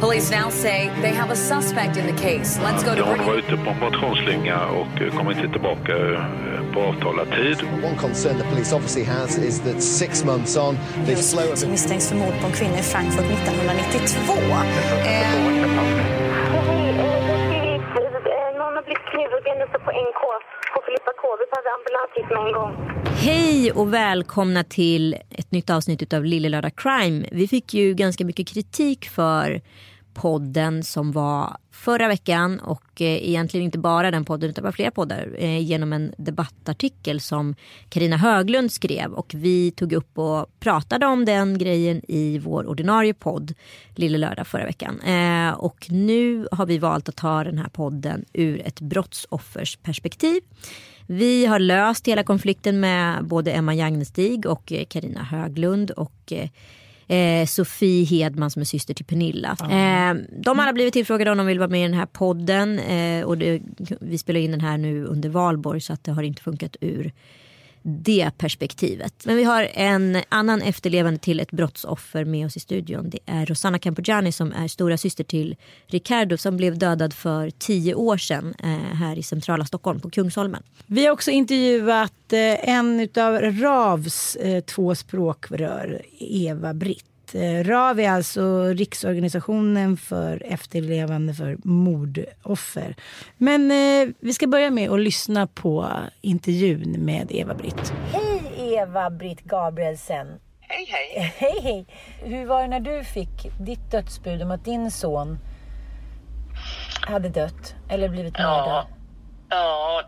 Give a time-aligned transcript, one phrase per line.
[0.00, 2.58] Police now say they have a suspect in the case.
[2.58, 6.72] Let's go to hon var ute på en motionsslinga och eh, kom inte tillbaka eh,
[6.74, 7.56] på avtalad tid.
[7.84, 12.08] One concern the police obviously has is that six months on, this slow of misstänks
[12.08, 14.32] för mord på en kvinna i Frankfurt 1992.
[14.32, 16.31] Någon
[18.82, 20.22] har blivit knivhuggen på NK
[20.74, 21.22] på Filippa K.
[21.40, 22.72] Vi behöver ambulans hit med en gång.
[23.28, 27.28] Hej och välkomna till ett nytt avsnitt av Lille Lördag Crime.
[27.32, 29.60] Vi fick ju ganska mycket kritik för
[30.14, 34.90] podden som var förra veckan och eh, egentligen inte bara den podden utan bara flera
[34.90, 37.54] poddar eh, genom en debattartikel som
[37.88, 43.14] Karina Höglund skrev och vi tog upp och pratade om den grejen i vår ordinarie
[43.14, 43.54] podd
[43.94, 45.00] Lille Lördag förra veckan.
[45.00, 50.40] Eh, och nu har vi valt att ta den här podden ur ett brottsoffers perspektiv.
[51.06, 56.32] Vi har löst hela konflikten med både Emma Jagnestig och Karina Höglund och
[57.08, 59.56] eh, Sofie Hedman som är syster till Pernilla.
[59.60, 62.78] Eh, de har alla blivit tillfrågade om de vill vara med i den här podden
[62.78, 63.62] eh, och det,
[64.00, 67.12] vi spelar in den här nu under valborg så att det har inte funkat ur
[67.82, 69.14] det perspektivet.
[69.24, 73.10] Men vi har en annan efterlevande till ett brottsoffer med oss i studion.
[73.10, 75.56] Det är Rosanna Campogiani som är stora syster till
[75.86, 80.62] Ricardo som blev dödad för tio år sedan eh, här i centrala Stockholm på Kungsholmen.
[80.86, 87.11] Vi har också intervjuat eh, en av RAVs eh, två språkrör, Eva Britt.
[87.34, 92.94] Eh, RAV är alltså Riksorganisationen för efterlevande för mordoffer.
[93.36, 97.92] Men eh, vi ska börja med att lyssna på intervjun med Eva Britt.
[98.12, 100.26] Hej Eva Britt Gabrielsen.
[100.60, 101.34] Hej, hej.
[101.36, 101.86] Hej hej.
[102.22, 105.38] Hur var det när du fick ditt dödsbud om att din son
[107.06, 108.68] hade dött eller blivit mördad?
[108.68, 108.86] Ja,
[109.50, 110.02] ja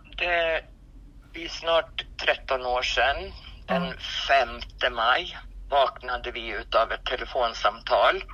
[1.35, 3.33] det är snart 13 år sedan.
[3.67, 3.93] Den
[4.29, 5.37] 5 maj
[5.75, 8.25] vaknade vi utav ett telefonsamtal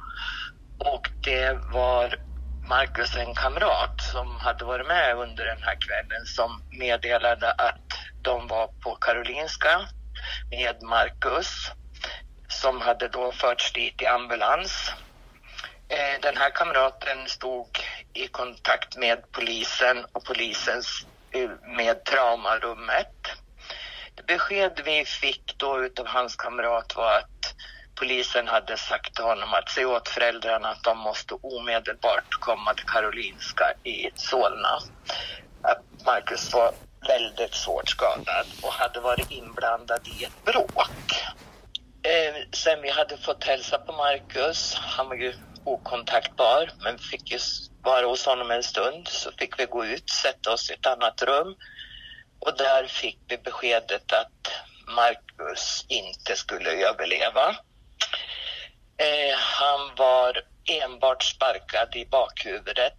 [0.78, 2.16] och det var
[2.68, 7.86] Marcus, en kamrat som hade varit med under den här kvällen som meddelade att
[8.22, 9.80] de var på Karolinska
[10.50, 11.70] med Marcus
[12.48, 14.92] som hade då förts dit i ambulans.
[15.88, 17.68] Eh, den här kamraten stod
[18.12, 23.14] i kontakt med polisen och polisens eh, med traumarummet.
[24.30, 27.54] Besked vi fick då utav hans kamrat var att
[27.94, 32.86] polisen hade sagt till honom att se åt föräldrarna att de måste omedelbart komma till
[32.86, 34.78] Karolinska i Solna.
[35.68, 36.72] Att Marcus var
[37.08, 41.04] väldigt svårt skadad och hade varit inblandad i ett bråk.
[42.08, 47.32] Eh, sen vi hade fått hälsa på Marcus, han var ju okontaktbar, men vi fick
[47.32, 47.38] ju
[47.82, 51.22] vara hos honom en stund, så fick vi gå ut, sätta oss i ett annat
[51.22, 51.56] rum.
[52.40, 54.52] Och där fick vi beskedet att
[54.86, 57.56] Marcus inte skulle överleva.
[58.96, 62.98] Eh, han var enbart sparkad i bakhuvudet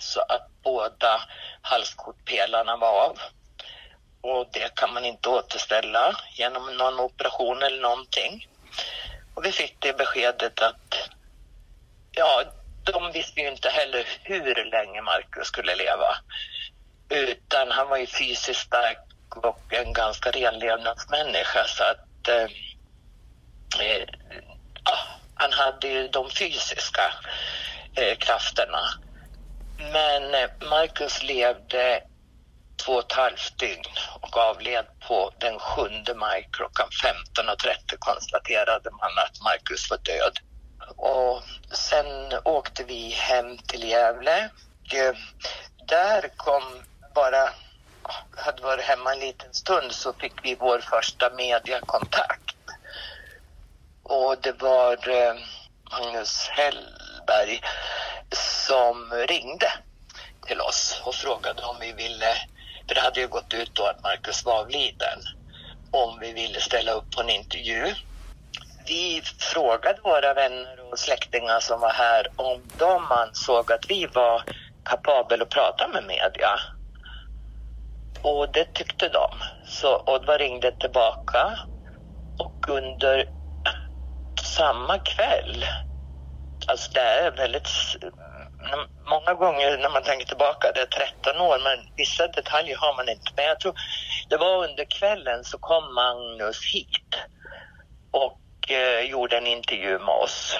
[0.00, 1.22] så att båda
[1.62, 3.18] halskotpelarna var av.
[4.20, 8.48] Och det kan man inte återställa genom någon operation eller någonting.
[9.34, 11.08] Och vi fick det beskedet att
[12.12, 12.44] ja,
[12.84, 16.16] de visste ju inte heller hur länge Marcus skulle leva.
[17.12, 18.98] Utan han var ju fysiskt stark
[19.36, 22.44] och en ganska renlevnadsmänniska så att eh,
[23.86, 24.06] eh,
[24.84, 24.98] ja,
[25.34, 27.12] han hade ju de fysiska
[27.96, 28.82] eh, krafterna.
[29.92, 32.02] Men eh, Marcus levde
[32.84, 33.84] två och ett halvt dygn
[34.20, 35.82] och avled på den 7
[36.14, 40.38] maj klockan 15.30 konstaterade man att Marcus var död.
[40.96, 41.42] Och
[41.76, 44.50] sen åkte vi hem till Gävle.
[44.86, 45.14] Och, eh,
[45.88, 46.82] Där kom
[47.14, 47.50] bara
[48.36, 52.56] hade varit hemma en liten stund så fick vi vår första mediakontakt.
[54.02, 55.34] Och det var eh,
[55.90, 57.60] Magnus Hellberg
[58.32, 59.72] som ringde
[60.46, 62.34] till oss och frågade om vi ville,
[62.88, 65.18] för det hade ju gått ut då att Marcus var avliden,
[65.90, 67.94] om vi ville ställa upp på en intervju.
[68.86, 74.42] Vi frågade våra vänner och släktingar som var här om de ansåg att vi var
[74.84, 76.60] kapabel att prata med media.
[78.22, 79.28] Och det tyckte de.
[79.64, 81.58] Så Oddvar ringde tillbaka
[82.38, 83.28] och under
[84.42, 85.64] samma kväll,
[86.66, 87.68] alltså det är väldigt
[88.02, 90.86] mm, många gånger när man tänker tillbaka, det är
[91.22, 93.32] 13 år, men vissa detaljer har man inte.
[93.36, 93.74] Men jag tror
[94.28, 97.18] det var under kvällen så kom Magnus hit
[98.10, 100.58] och eh, gjorde en intervju med oss.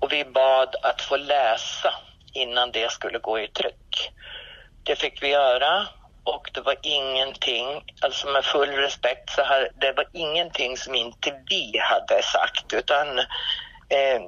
[0.00, 1.94] Och vi bad att få läsa
[2.32, 4.12] innan det skulle gå i tryck.
[4.82, 5.86] Det fick vi göra
[6.24, 11.42] och det var ingenting, alltså med full respekt så här, det var ingenting som inte
[11.50, 13.18] vi hade sagt utan
[13.88, 14.20] eh,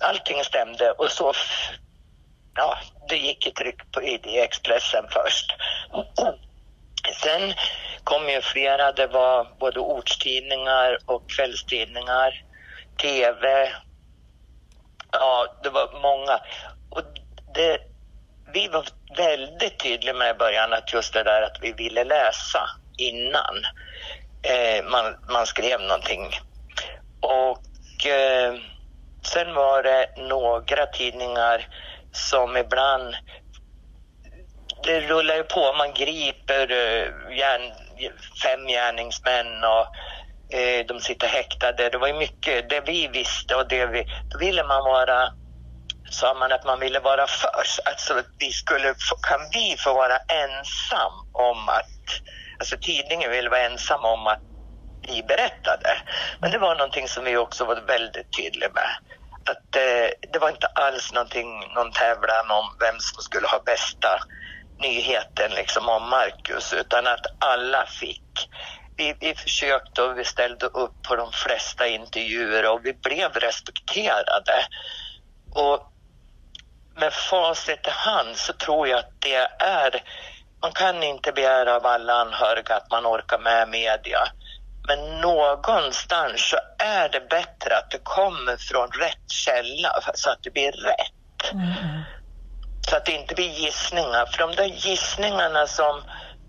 [0.00, 1.32] allting stämde och så
[2.54, 5.54] ja, det gick i tryck på, i Expressen först.
[7.22, 7.54] Sen
[8.04, 12.44] kom ju flera, det var både ortstidningar och kvällstidningar,
[13.02, 13.72] tv.
[15.12, 16.40] Ja, det var många.
[16.90, 17.02] Och
[17.54, 17.78] det,
[18.52, 18.84] vi var
[19.16, 23.64] väldigt tydliga med i början att just det där att vi ville läsa innan
[24.42, 26.30] eh, man, man skrev någonting.
[27.20, 28.54] Och eh,
[29.22, 31.68] sen var det några tidningar
[32.12, 33.14] som ibland
[34.82, 35.72] det rullar ju på.
[35.72, 37.72] Man griper eh, järn,
[38.42, 39.86] fem gärningsmän och
[40.56, 41.88] eh, de sitter häktade.
[41.88, 44.06] Det var ju mycket det vi visste och det vi...
[44.30, 45.32] Då ville man vara...
[46.10, 47.80] Sa man att man ville vara först.
[47.84, 48.94] Alltså vi skulle...
[49.28, 51.86] Kan vi få vara ensam om att...
[52.58, 54.42] Alltså tidningen ville vara ensam om att
[55.08, 55.96] vi berättade.
[56.40, 58.90] Men det var någonting som vi också var väldigt tydliga med
[59.50, 64.20] att eh, det var inte alls någonting, någon tävlan om vem som skulle ha bästa
[64.78, 68.48] nyheten liksom om Marcus utan att alla fick.
[68.96, 74.66] Vi, vi försökte och vi ställde upp på de flesta intervjuer och vi blev respekterade.
[75.54, 75.89] Och
[76.96, 80.02] med facit i hand så tror jag att det är,
[80.62, 84.28] man kan inte begära av alla anhöriga att man orkar med media.
[84.86, 90.50] Men någonstans så är det bättre att det kommer från rätt källa så att det
[90.50, 91.52] blir rätt.
[91.52, 92.02] Mm.
[92.88, 94.26] Så att det inte blir gissningar.
[94.26, 96.02] För de där gissningarna som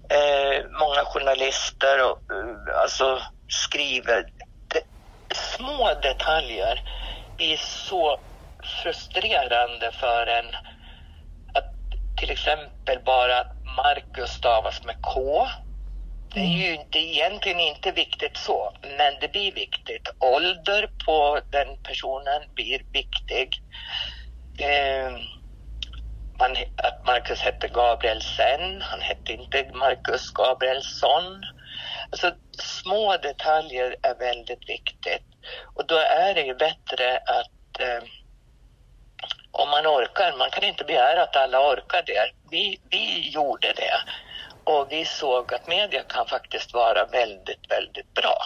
[0.10, 4.26] eh, många journalister och, eh, alltså, skriver,
[4.68, 4.82] det,
[5.36, 6.82] små detaljer
[7.38, 8.20] är så
[8.66, 10.46] frustrerande för en
[11.54, 11.74] att
[12.18, 15.48] till exempel bara att Marcus stavas med K
[16.34, 20.10] det är ju inte, egentligen inte viktigt så, men det blir viktigt.
[20.20, 23.64] Ålder på den personen blir viktig.
[24.60, 25.12] Eh,
[26.40, 31.44] man, att Marcus hette Gabrielsen, han hette inte Marcus Gabrielsson.
[32.12, 35.26] Alltså, små detaljer är väldigt viktigt.
[35.76, 38.04] Och då är det ju bättre att eh,
[39.52, 42.32] om man orkar, man kan inte begära att alla orkar det.
[42.50, 43.94] Vi, vi gjorde det.
[44.64, 48.38] Och vi såg att media kan faktiskt vara väldigt, väldigt bra.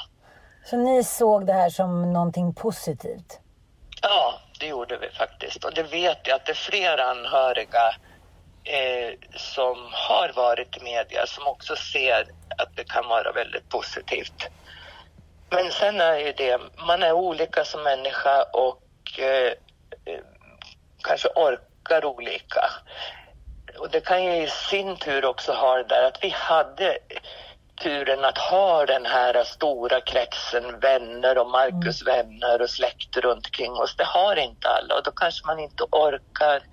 [0.65, 3.39] Så ni såg det här som någonting positivt?
[4.01, 5.63] Ja, det gjorde vi faktiskt.
[5.63, 7.95] Och det vet jag att det är flera anhöriga
[8.63, 12.21] eh, som har varit i media som också ser
[12.57, 14.47] att det kan vara väldigt positivt.
[15.49, 19.53] Men sen är ju det, man är olika som människa och eh,
[21.07, 22.69] kanske orkar olika
[23.79, 26.97] och det kan ju i sin tur också ha det där att vi hade
[27.81, 32.15] turen att ha den här stora kretsen vänner och Marcus mm.
[32.15, 33.95] vänner och släkt runt omkring oss.
[33.97, 36.63] Det har inte alla och då kanske man inte orkar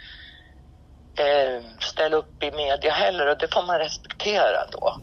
[1.19, 4.97] eh, ställa upp i media heller och det får man respektera då.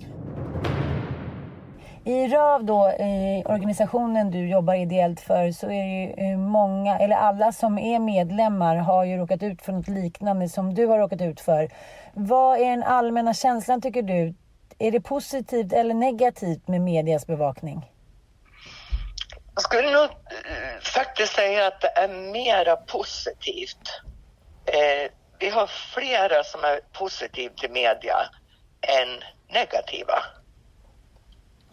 [2.03, 6.99] I RÖV, då, i organisationen du jobbar ideellt för, så är det ju eh, många,
[6.99, 10.97] eller alla som är medlemmar har ju råkat ut för något liknande som du har
[10.97, 11.69] råkat ut för.
[12.13, 14.33] Vad är den allmänna känslan tycker du?
[14.79, 17.91] Är det positivt eller negativt med medias bevakning?
[19.53, 24.01] Jag skulle nog eh, faktiskt säga att det är mera positivt.
[24.65, 28.17] Eh, vi har flera som är positiva till media
[28.81, 30.13] än negativa.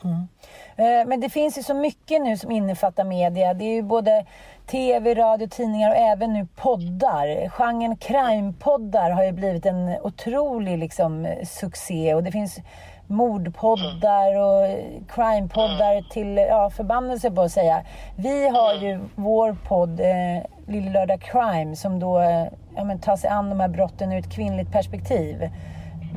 [0.05, 0.29] Mm.
[0.77, 3.55] Eh, men det finns ju så mycket nu som innefattar media.
[3.55, 4.27] Det är ju både
[4.67, 7.49] tv, radio, tidningar och även nu poddar.
[7.49, 12.59] Genren crime-poddar har ju blivit en otrolig liksom, succé och det finns
[13.07, 17.83] mordpoddar och crimepoddar till ja, förbannelse på att säga.
[18.17, 23.17] Vi har ju vår podd eh, Lille Lördag Crime som då eh, ja, men, tar
[23.17, 25.51] sig an de här brotten ur ett kvinnligt perspektiv.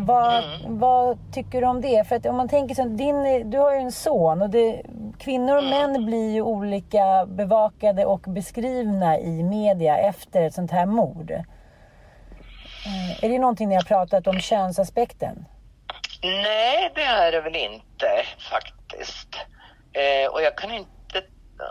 [0.02, 2.08] Vad, vad tycker du om det?
[2.08, 4.82] För att om man tänker så, din, du har ju en son och det,
[5.20, 10.86] kvinnor och män blir ju olika bevakade och beskrivna i media efter ett sånt här
[10.86, 11.32] mord.
[11.32, 15.46] Eh, Är det någonting ni har pratat om, könsaspekten?
[16.24, 18.08] Nej, det är det väl inte
[18.52, 19.36] faktiskt.
[19.94, 21.24] Eh, och jag kan inte,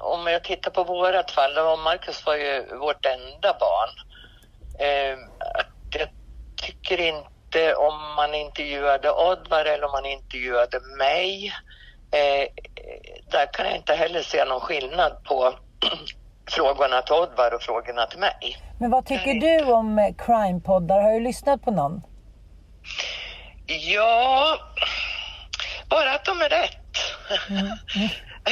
[0.02, 3.90] om jag tittar på vårat fall, och Marcus var ju vårt enda barn.
[4.78, 6.08] Eh, att jag
[6.56, 11.52] tycker inte om man intervjuade Oddvar eller om man intervjuade mig.
[12.10, 12.48] Eh,
[13.30, 15.54] där kan jag inte heller se någon skillnad på
[16.50, 18.56] frågorna till Oddvar och frågorna till mig.
[18.80, 21.00] Men vad tycker du om eh, crimepoddar?
[21.02, 22.02] Har du lyssnat på någon?
[23.66, 24.58] Ja,
[25.88, 26.78] bara att de är rätt.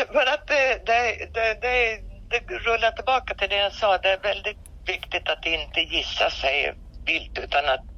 [0.13, 2.01] bara att det, det, det, det,
[2.31, 3.99] det rullar tillbaka till det jag sa.
[3.99, 6.75] Det är väldigt viktigt att inte gissa sig
[7.07, 7.96] vilt utan att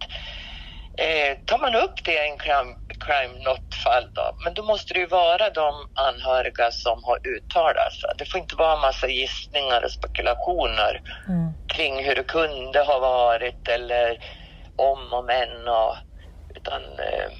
[0.99, 5.00] eh, tar man upp det i en crime, crime not-fall då, men då måste det
[5.00, 8.11] ju vara de anhöriga som har uttalat sig.
[8.19, 11.00] Det får inte vara en massa gissningar och spekulationer
[11.75, 14.19] kring hur det kunde ha varit eller
[14.76, 15.97] om och men och
[16.55, 17.31] utan eh,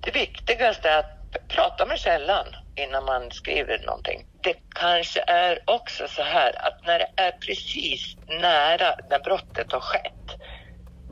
[0.00, 2.46] det viktigaste är att prata med källan
[2.76, 4.26] innan man skriver någonting.
[4.42, 9.80] Det kanske är också så här att när det är precis nära när brottet har
[9.80, 10.36] skett,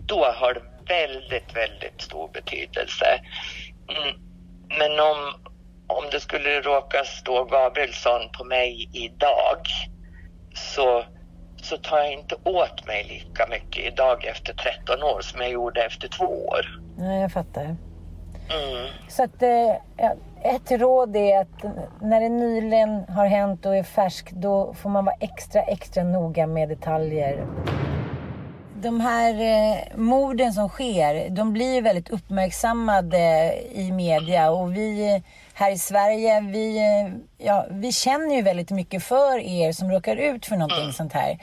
[0.06, 3.20] då har det väldigt, väldigt stor betydelse.
[3.88, 4.20] Mm.
[4.78, 5.34] Men om,
[5.86, 9.58] om det skulle råka stå Gabrielsson på mig idag
[10.54, 11.04] så,
[11.62, 15.84] så tar jag inte åt mig lika mycket idag efter 13 år som jag gjorde
[15.84, 16.80] efter två år.
[16.98, 17.76] Nej, jag fattar.
[18.50, 18.88] Mm.
[19.08, 19.70] Så att, eh,
[20.42, 21.64] ett råd är att
[22.00, 26.46] när det nyligen har hänt och är färskt, då får man vara extra, extra noga
[26.46, 27.46] med detaljer.
[28.80, 35.22] De här eh, morden som sker, de blir väldigt uppmärksammade i media och vi eh,
[35.54, 37.12] här i Sverige, vi, eh,
[37.46, 41.38] ja, vi känner ju väldigt mycket för er som råkar ut för någonting sånt här.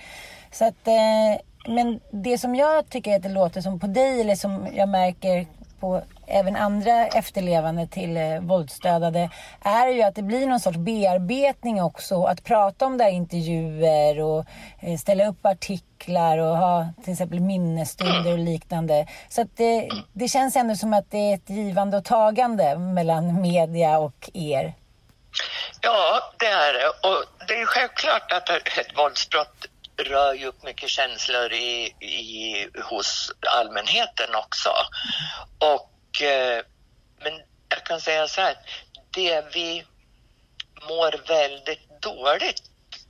[0.51, 1.41] Så att, eh,
[1.73, 5.45] men det som jag tycker att det låter som på dig, eller som jag märker
[5.79, 9.29] på även andra efterlevande till eh, våldsdödade
[9.61, 12.23] är ju att det blir någon sorts bearbetning också.
[12.23, 14.45] Att prata om det här intervjuer och
[14.79, 19.07] eh, ställa upp artiklar och ha till exempel minnesstunder och liknande.
[19.29, 23.41] Så att det, det känns ändå som att det är ett givande och tagande mellan
[23.41, 24.73] media och er.
[25.81, 26.87] Ja, det är det.
[26.87, 29.67] Och det är självklart att ett våldsbrott
[30.03, 34.69] rör ju upp mycket känslor i, i, hos allmänheten också.
[35.59, 35.87] Och,
[36.21, 36.63] eh,
[37.23, 37.33] men
[37.69, 38.55] jag kan säga så här,
[39.13, 39.85] det vi
[40.89, 42.61] mår väldigt dåligt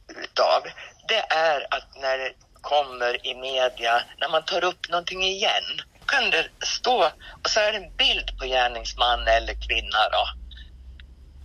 [0.08, 0.64] utav,
[1.08, 5.64] det är att när det kommer i media, när man tar upp någonting igen,
[6.06, 7.04] kan det stå
[7.44, 10.26] och så är det en bild på gärningsman eller kvinna då.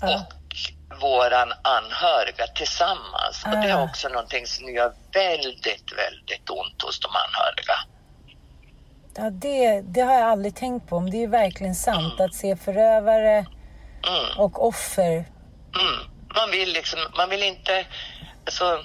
[0.06, 0.32] Och
[1.00, 3.44] våran anhöriga tillsammans.
[3.44, 7.78] Och det är också någonting som gör väldigt, väldigt ont hos de anhöriga.
[9.16, 11.00] Ja, det, det har jag aldrig tänkt på.
[11.00, 13.46] Men det är verkligen sant att se förövare
[14.36, 15.12] och offer.
[15.12, 16.10] Mm.
[16.34, 17.86] Man vill liksom, man vill inte,
[18.44, 18.84] alltså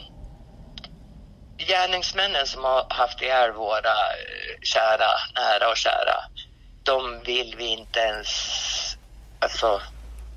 [1.57, 6.23] gärningsmännen som har haft ihjäl våra eh, kära, nära och kära,
[6.83, 8.29] de vill vi inte ens,
[9.39, 9.81] alltså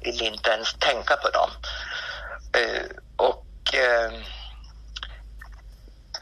[0.01, 1.51] vill inte ens tänka på dem.
[2.53, 2.87] Eh,
[3.17, 4.13] och eh,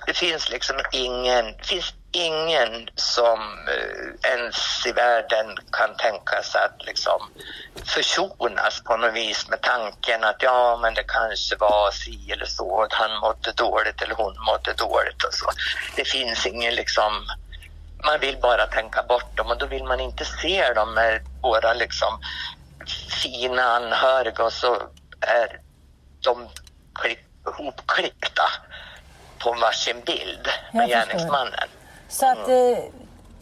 [0.07, 6.61] det finns liksom ingen, det finns ingen som eh, ens i världen kan tänka sig
[6.64, 7.21] att liksom
[7.85, 12.83] försonas på något vis med tanken att ja, men det kanske var si eller så,
[12.83, 15.50] att han mådde dåligt eller hon mådde dåligt och så.
[15.97, 17.26] Det finns ingen liksom,
[18.05, 21.75] man vill bara tänka bort dem och då vill man inte se dem med våra
[21.75, 22.21] liksom
[23.23, 24.75] fina anhöriga och så
[25.21, 25.61] är
[26.21, 26.49] de
[26.95, 28.49] klipp, hopklippta
[29.43, 31.13] på varsin bild med Jag förstår.
[31.19, 31.69] gärningsmannen.
[32.09, 32.79] Så att eh,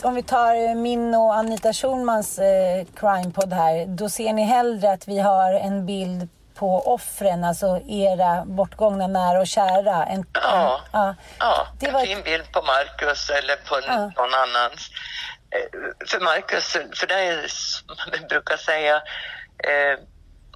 [0.02, 3.86] om vi tar eh, min och Anita Schulmans eh, crimepodd här.
[3.86, 9.38] Då ser ni hellre att vi har en bild på offren, alltså era bortgångna nära
[9.40, 10.06] och kära.
[10.06, 10.80] En, Ja.
[10.92, 11.14] ja.
[11.38, 13.96] Ja, Det en var- fin bild på Marcus eller på Ja.
[13.98, 14.90] någon annans.
[15.50, 18.96] Eh, För Marcus, för det är som vi brukar säga,
[19.58, 19.98] eh,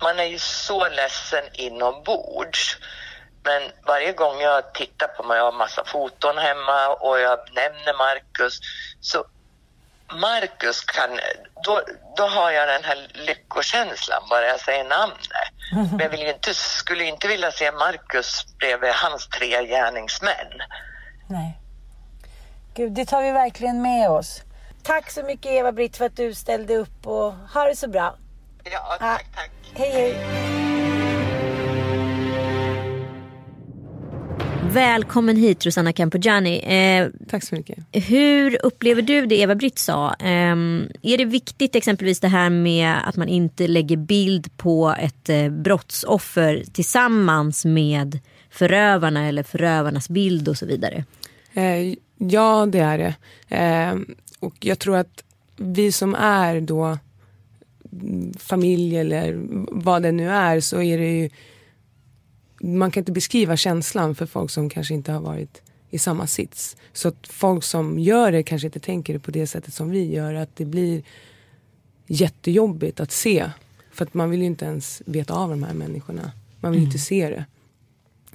[0.03, 2.77] man är ju så ledsen inombords.
[3.45, 7.99] Men varje gång jag tittar på mig, jag har massa foton hemma och jag nämner
[7.99, 8.61] Marcus,
[9.01, 9.25] så
[10.13, 11.11] Marcus kan,
[11.65, 11.81] då,
[12.17, 15.91] då har jag den här lyckokänslan bara jag säger namnet.
[15.91, 20.49] Men jag vill inte, skulle inte vilja se Marcus bredvid hans tre gärningsmän.
[21.29, 21.59] Nej.
[22.75, 24.43] Gud, det tar vi verkligen med oss.
[24.83, 28.17] Tack så mycket Eva-Britt för att du ställde upp och ha det så bra.
[28.65, 29.51] Ja, tack, tack.
[29.75, 30.54] Hej, hej.
[34.73, 36.59] Välkommen hit Rosanna Campogiani.
[36.59, 37.78] Eh, Tack så mycket.
[37.92, 40.14] Hur upplever du det Eva-Britt sa?
[40.21, 40.56] Eh,
[41.02, 45.49] är det viktigt exempelvis det här med att man inte lägger bild på ett eh,
[45.49, 48.18] brottsoffer tillsammans med
[48.50, 51.04] förövarna eller förövarnas bild och så vidare?
[51.54, 53.14] Eh, ja, det är det.
[53.56, 53.94] Eh,
[54.38, 55.25] och jag tror att
[55.56, 56.99] vi som är då
[58.38, 59.35] familj eller
[59.71, 61.30] vad det nu är så är det ju
[62.64, 66.76] man kan inte beskriva känslan för folk som kanske inte har varit i samma sits.
[66.92, 70.12] Så att folk som gör det kanske inte tänker det på det sättet som vi
[70.12, 70.35] gör.
[70.35, 71.02] Att det blir
[72.06, 73.50] jättejobbigt att se.
[73.90, 76.33] För att man vill ju inte ens veta av de här människorna.
[76.61, 76.88] Man vill mm.
[76.88, 77.44] inte se det.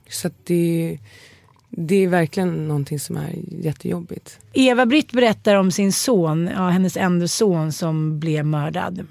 [0.09, 0.99] Så att det,
[1.69, 4.39] det är verkligen någonting som är jättejobbigt.
[4.53, 9.07] Eva-Britt berättar om sin son, ja, hennes enda son som blev mördad.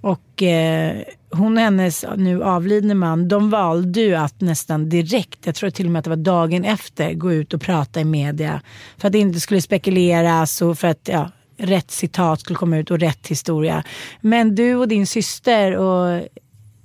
[0.00, 5.54] Och eh, hon och hennes nu avlidne man, de valde ju att nästan direkt, jag
[5.54, 8.60] tror till och med att det var dagen efter, gå ut och prata i media.
[8.96, 12.90] För att det inte skulle spekuleras och för att ja, rätt citat skulle komma ut
[12.90, 13.84] och rätt historia.
[14.20, 16.28] Men du och din syster och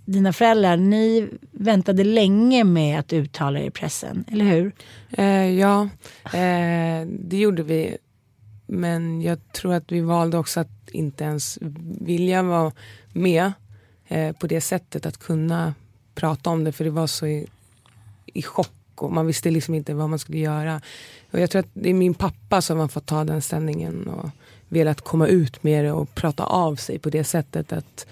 [0.06, 4.72] dina föräldrar, ni väntade länge med att uttala er i pressen, eller hur?
[5.12, 5.90] Eh, ja,
[6.24, 7.98] eh, det gjorde vi.
[8.68, 11.60] Men jag tror att vi valde också att inte ens
[12.02, 12.72] vilja vara
[13.14, 13.52] med
[14.14, 15.74] eh, på det sättet att kunna
[16.16, 17.48] prata om det för det var så i,
[18.26, 20.82] i chock och man visste liksom inte vad man skulle göra.
[21.32, 24.30] Och jag tror att det är min pappa som har fått ta den ställningen och
[24.70, 28.08] velat komma ut med det och prata av sig på det sättet att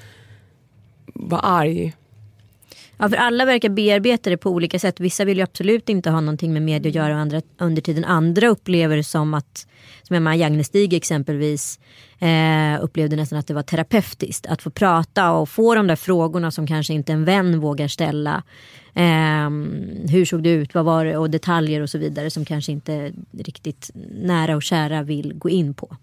[1.06, 1.94] vara arg
[3.02, 5.00] Ja, för alla verkar bearbeta det på olika sätt.
[5.00, 8.06] Vissa vill ju absolut inte ha någonting med media att göra andra, under tiden.
[8.06, 9.68] Andra upplever det som att,
[10.04, 11.80] som Emma Jagnestig exempelvis,
[12.20, 14.46] eh, upplevde nästan att det var terapeutiskt.
[14.46, 18.44] Att få prata och få de där frågorna som kanske inte en vän vågar ställa.
[18.94, 19.50] Eh,
[20.12, 23.12] hur såg det ut, vad var det och detaljer och så vidare som kanske inte
[23.38, 25.98] riktigt nära och kära vill gå in på.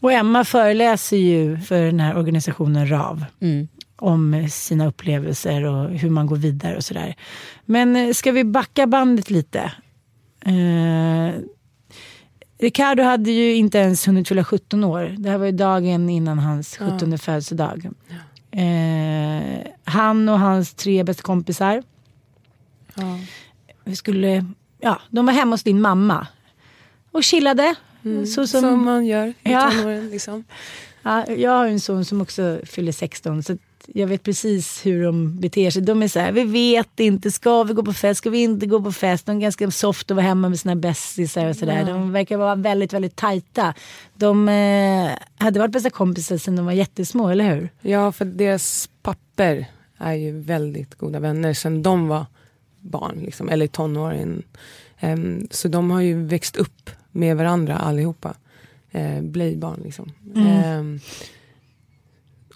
[0.00, 3.24] Och Emma föreläser ju för den här organisationen RAV.
[3.40, 3.68] Mm
[4.00, 7.16] om sina upplevelser och hur man går vidare och sådär.
[7.64, 9.72] Men eh, ska vi backa bandet lite?
[10.44, 11.40] Eh,
[12.58, 15.14] Ricardo hade ju inte ens hunnit fylla 17 år.
[15.18, 17.18] Det här var ju dagen innan hans 17 ja.
[17.18, 17.90] födelsedag.
[18.50, 21.82] Eh, han och hans tre bästa kompisar.
[22.94, 23.18] Ja.
[23.84, 24.46] Vi skulle,
[24.80, 26.26] ja, de var hemma hos din mamma.
[27.12, 27.74] Och chillade.
[28.04, 29.70] Mm, så som, som, man gör i ja.
[29.70, 30.10] tonåren.
[30.10, 30.44] Liksom.
[31.02, 33.42] Ja, jag har en son som också fyller 16.
[33.42, 33.56] Så
[33.94, 35.82] jag vet precis hur de beter sig.
[35.82, 38.66] De är så här, vi vet inte, ska vi gå på fest, ska vi inte
[38.66, 39.26] gå på fest?
[39.26, 41.78] De är ganska soft att vara hemma med sina bästisar och sådär.
[41.78, 41.84] Ja.
[41.84, 43.74] De verkar vara väldigt, väldigt tajta.
[44.14, 47.68] De eh, hade varit bästa kompisar sedan de var jättesmå, eller hur?
[47.80, 49.66] Ja, för deras papper
[49.98, 52.26] är ju väldigt goda vänner sedan de var
[52.80, 54.42] barn, liksom, eller tonåren.
[55.00, 58.34] Um, så de har ju växt upp med varandra allihopa.
[58.94, 60.12] Uh, blöjbarn liksom.
[60.34, 60.78] Mm.
[60.78, 61.00] Um,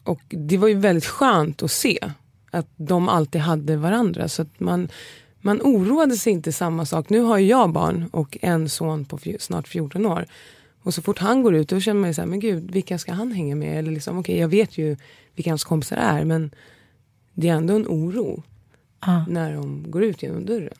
[0.04, 1.98] och det var ju väldigt skönt att se
[2.50, 4.28] att de alltid hade varandra.
[4.28, 4.88] Så att man,
[5.40, 7.10] man oroade sig inte samma sak.
[7.10, 10.26] Nu har jag barn och en son på snart 14 år.
[10.82, 13.12] Och så fort han går ut då känner man ju såhär, men gud, vilka ska
[13.12, 13.78] han hänga med?
[13.78, 14.96] Eller liksom, okej, okay, jag vet ju
[15.34, 16.50] vilka hans kompisar är, men
[17.34, 18.42] det är ändå en oro
[19.00, 19.24] ah.
[19.28, 20.78] när de går ut genom dörren.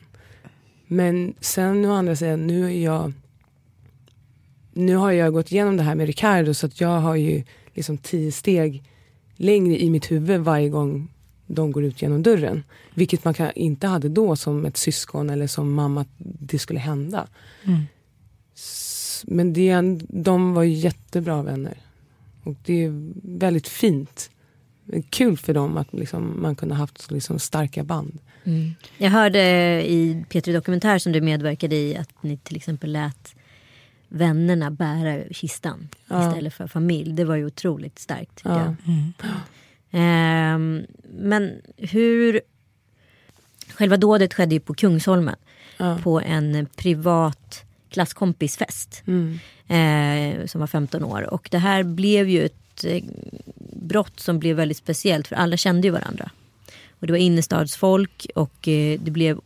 [0.87, 3.13] Men sen å andra sidan, nu är jag
[4.73, 7.97] nu har jag gått igenom det här med Ricardo så att jag har ju liksom
[7.97, 8.83] tio steg
[9.35, 11.07] längre i mitt huvud varje gång
[11.47, 12.63] de går ut genom dörren.
[12.93, 17.27] Vilket man inte hade då som ett syskon eller som mamma att det skulle hända.
[17.63, 17.81] Mm.
[19.23, 21.77] Men det, de var jättebra vänner.
[22.43, 24.29] Och det är väldigt fint.
[25.09, 28.19] Kul för dem att liksom, man kunde haft liksom starka band.
[28.43, 28.75] Mm.
[28.97, 29.41] Jag hörde
[29.91, 33.34] i P3 Dokumentär som du medverkade i att ni till exempel lät
[34.07, 36.27] vännerna bära kistan ja.
[36.27, 37.13] istället för familj.
[37.13, 38.41] Det var ju otroligt starkt.
[38.43, 38.59] Ja.
[38.59, 38.75] Jag.
[38.87, 39.13] Mm.
[39.91, 42.41] Eh, men hur...
[43.73, 45.35] Själva dådet skedde ju på Kungsholmen.
[45.77, 45.97] Ja.
[46.03, 49.03] På en privat klasskompisfest.
[49.07, 49.39] Mm.
[49.67, 51.33] Eh, som var 15 år.
[51.33, 53.03] Och det här blev ju ett eh,
[53.71, 55.27] brott som blev väldigt speciellt.
[55.27, 56.31] För alla kände ju varandra.
[56.99, 59.39] Och det var innerstadsfolk och eh, det blev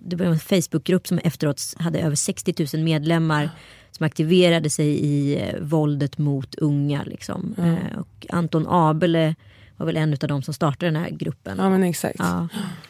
[0.00, 3.50] det var en Facebookgrupp som efteråt hade över 60 000 medlemmar
[3.90, 7.02] som aktiverade sig i eh, våldet mot unga.
[7.04, 7.54] Liksom.
[7.58, 7.74] Mm.
[7.74, 9.34] Eh, och Anton Abele
[9.76, 11.58] var väl en av de som startade den här gruppen.
[11.58, 12.16] Ja men exakt.
[12.18, 12.48] Ja.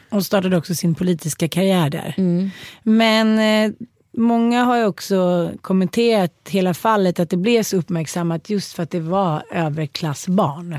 [0.09, 2.15] Och startade också sin politiska karriär där.
[2.19, 2.51] Mm.
[2.83, 3.77] Men eh,
[4.13, 8.91] många har ju också kommenterat hela fallet att det blev så uppmärksammat just för att
[8.91, 10.79] det var överklassbarn.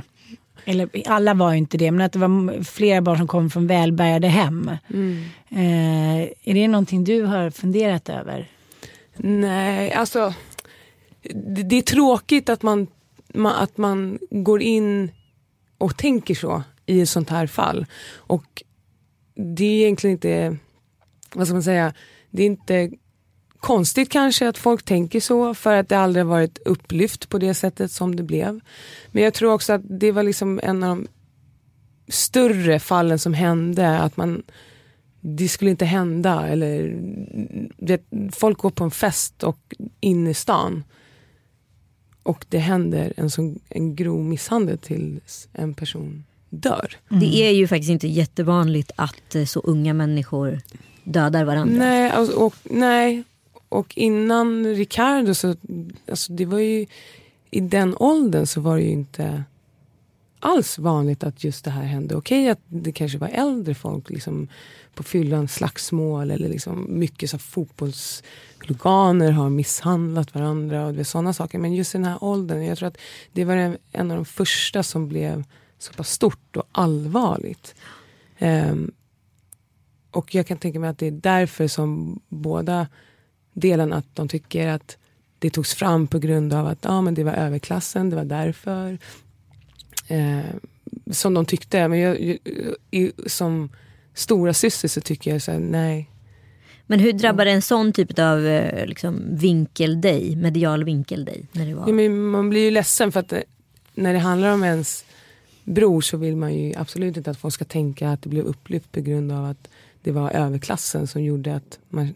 [0.66, 3.68] Eller alla var ju inte det, men att det var flera barn som kom från
[3.68, 4.72] välbärgade hem.
[4.94, 5.24] Mm.
[5.50, 8.48] Eh, är det någonting du har funderat över?
[9.24, 10.34] Nej, alltså
[11.22, 12.88] det, det är tråkigt att man,
[13.34, 15.12] man, att man går in
[15.78, 17.86] och tänker så i ett sånt här fall.
[18.16, 18.64] Och
[19.36, 20.58] det är egentligen inte,
[21.34, 21.94] vad ska man säga,
[22.30, 22.92] det är inte
[23.60, 27.92] konstigt kanske att folk tänker så för att det aldrig varit upplyft på det sättet
[27.92, 28.60] som det blev.
[29.12, 31.08] Men jag tror också att det var liksom en av de
[32.08, 34.00] större fallen som hände.
[34.00, 34.44] Att man,
[35.22, 36.48] det skulle inte hända.
[36.48, 37.00] Eller,
[37.78, 40.84] det, folk går på en fest och in i stan
[42.24, 45.20] och det händer en, sån, en grov misshandel till
[45.54, 46.98] en person dör.
[47.10, 50.62] Det är ju faktiskt inte jättevanligt att eh, så unga människor
[51.04, 51.78] dödar varandra.
[51.78, 53.24] Nej, alltså, och, nej.
[53.70, 55.56] och innan Ricardo så,
[56.10, 56.86] alltså det var ju
[57.52, 59.44] i den åldern så var det ju inte
[60.42, 62.16] alls vanligt att just det här hände.
[62.16, 64.48] Okej att det kanske var äldre folk liksom,
[64.94, 71.60] på fyllan, slagsmål eller liksom mycket så fotbollshuliganer har misshandlat varandra och sådana saker.
[71.60, 72.98] Men just i den här åldern, jag tror att
[73.32, 75.44] det var en av de första som blev
[75.80, 77.76] så pass stort och allvarligt.
[78.40, 78.92] Um,
[80.12, 82.88] och jag kan tänka mig att det är därför som båda
[83.54, 84.98] delarna, att de tycker att
[85.40, 88.98] det togs fram på grund av att ah, men det var överklassen, det var därför.
[90.12, 90.46] Eh,
[91.12, 91.88] som de tyckte.
[91.88, 92.38] Men jag,
[92.90, 93.70] jag, som
[94.14, 96.10] stora syster så tycker jag så här, nej.
[96.88, 98.40] Men hur drabbade en sån typ av
[98.86, 101.46] liksom, vinkel dig, medial vinkel dig?
[101.52, 101.88] När det var?
[101.88, 103.44] Ja, men man blir ju ledsen för att det,
[103.94, 105.06] när det handlar om ens
[105.64, 108.92] bror så vill man ju absolut inte att folk ska tänka att det blev upplyft
[108.92, 109.70] på grund av att
[110.02, 112.14] det var överklassen som gjorde att man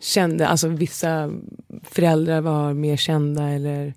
[0.00, 1.32] kände, alltså vissa
[1.82, 3.94] föräldrar var mer kända eller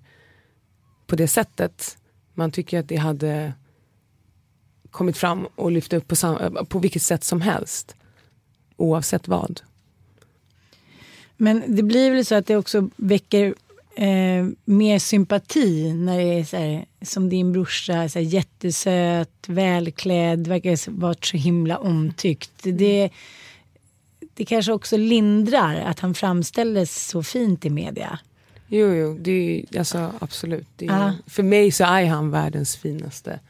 [1.06, 1.98] på det sättet.
[2.38, 3.52] Man tycker att det hade
[4.90, 7.96] kommit fram och lyft upp på, sam- på vilket sätt som helst.
[8.76, 9.60] Oavsett vad.
[11.36, 13.54] Men det blir väl så att det också väcker
[13.96, 20.46] eh, mer sympati när det är så här, som din brorsa, så här, jättesöt, välklädd,
[20.46, 22.52] verkar varit så himla omtyckt.
[22.62, 23.10] Det,
[24.34, 28.18] det kanske också lindrar att han framställdes så fint i media.
[28.68, 30.66] Jo, jo, det är, alltså, absolut.
[30.76, 33.40] Det är, för mig så är han världens finaste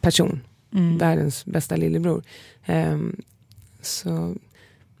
[0.00, 0.40] person.
[0.72, 0.98] Mm.
[0.98, 2.22] Världens bästa lillebror.
[2.66, 3.22] Um,
[3.82, 4.34] så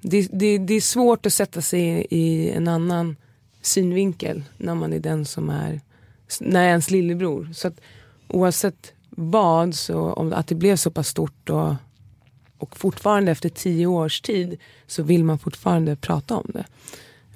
[0.00, 3.16] det, det, det, är svårt att sätta sig i en annan
[3.62, 5.80] synvinkel när man är den som är,
[6.40, 7.50] när ens lillebror.
[7.54, 7.80] Så att,
[8.28, 11.74] oavsett vad, så om att det blev så pass stort och,
[12.58, 16.64] och fortfarande efter tio års tid så vill man fortfarande prata om det.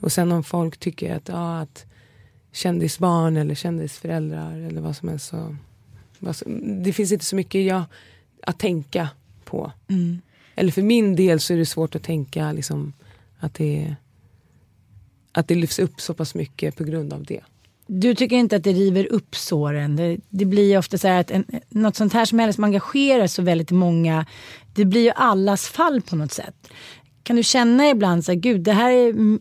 [0.04, 1.86] Och sen om folk tycker att, ja, att
[2.52, 5.56] kändisbarn eller kändisföräldrar eller vad som helst så,
[6.84, 7.84] det finns inte så mycket jag,
[8.42, 9.08] att tänka
[9.44, 9.72] på.
[9.88, 10.20] Mm.
[10.54, 12.92] Eller för min del så är det svårt att tänka liksom,
[13.38, 13.94] att, det,
[15.32, 17.40] att det lyfts upp så pass mycket på grund av det.
[17.86, 19.96] Du tycker inte att det river upp såren?
[19.96, 22.64] Det, det blir ju ofta så här att en, något sånt här som helst som
[22.64, 24.26] engagerar så väldigt många,
[24.74, 26.68] det blir ju allas fall på något sätt.
[27.22, 29.38] Kan du känna ibland så här, gud det här är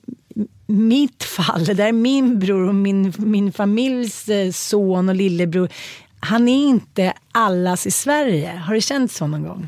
[0.66, 5.70] mitt fall, där är min bror och min, min familjs eh, son och lillebror.
[6.20, 8.52] Han är inte allas i Sverige.
[8.52, 9.68] Har det känts så någon gång?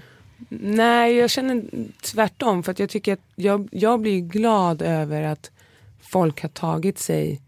[0.50, 1.64] Nej, jag känner
[2.02, 2.64] tvärtom.
[2.64, 5.52] För att jag tycker att jag, jag blir glad över att
[6.02, 7.42] folk har tagit sig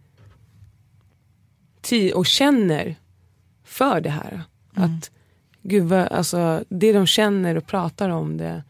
[1.81, 2.95] tid och känner
[3.63, 4.43] för det här.
[4.75, 4.97] Mm.
[4.97, 5.11] Att
[5.61, 8.63] gud vad, alltså, det de känner och pratar om det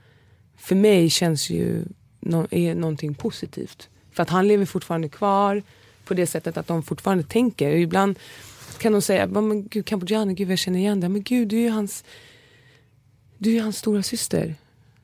[0.57, 1.86] för mig känns ju
[2.19, 3.89] no, är någonting positivt.
[4.17, 5.63] För att han lever fortfarande kvar
[6.06, 7.71] på det sättet att de fortfarande tänker.
[7.71, 8.19] Och ibland
[8.77, 11.10] kan de säga, men gud Kampuchean, gud jag känner igen det.
[11.10, 12.03] Men gud, du är ju hans,
[13.38, 14.56] du är hans stora syster.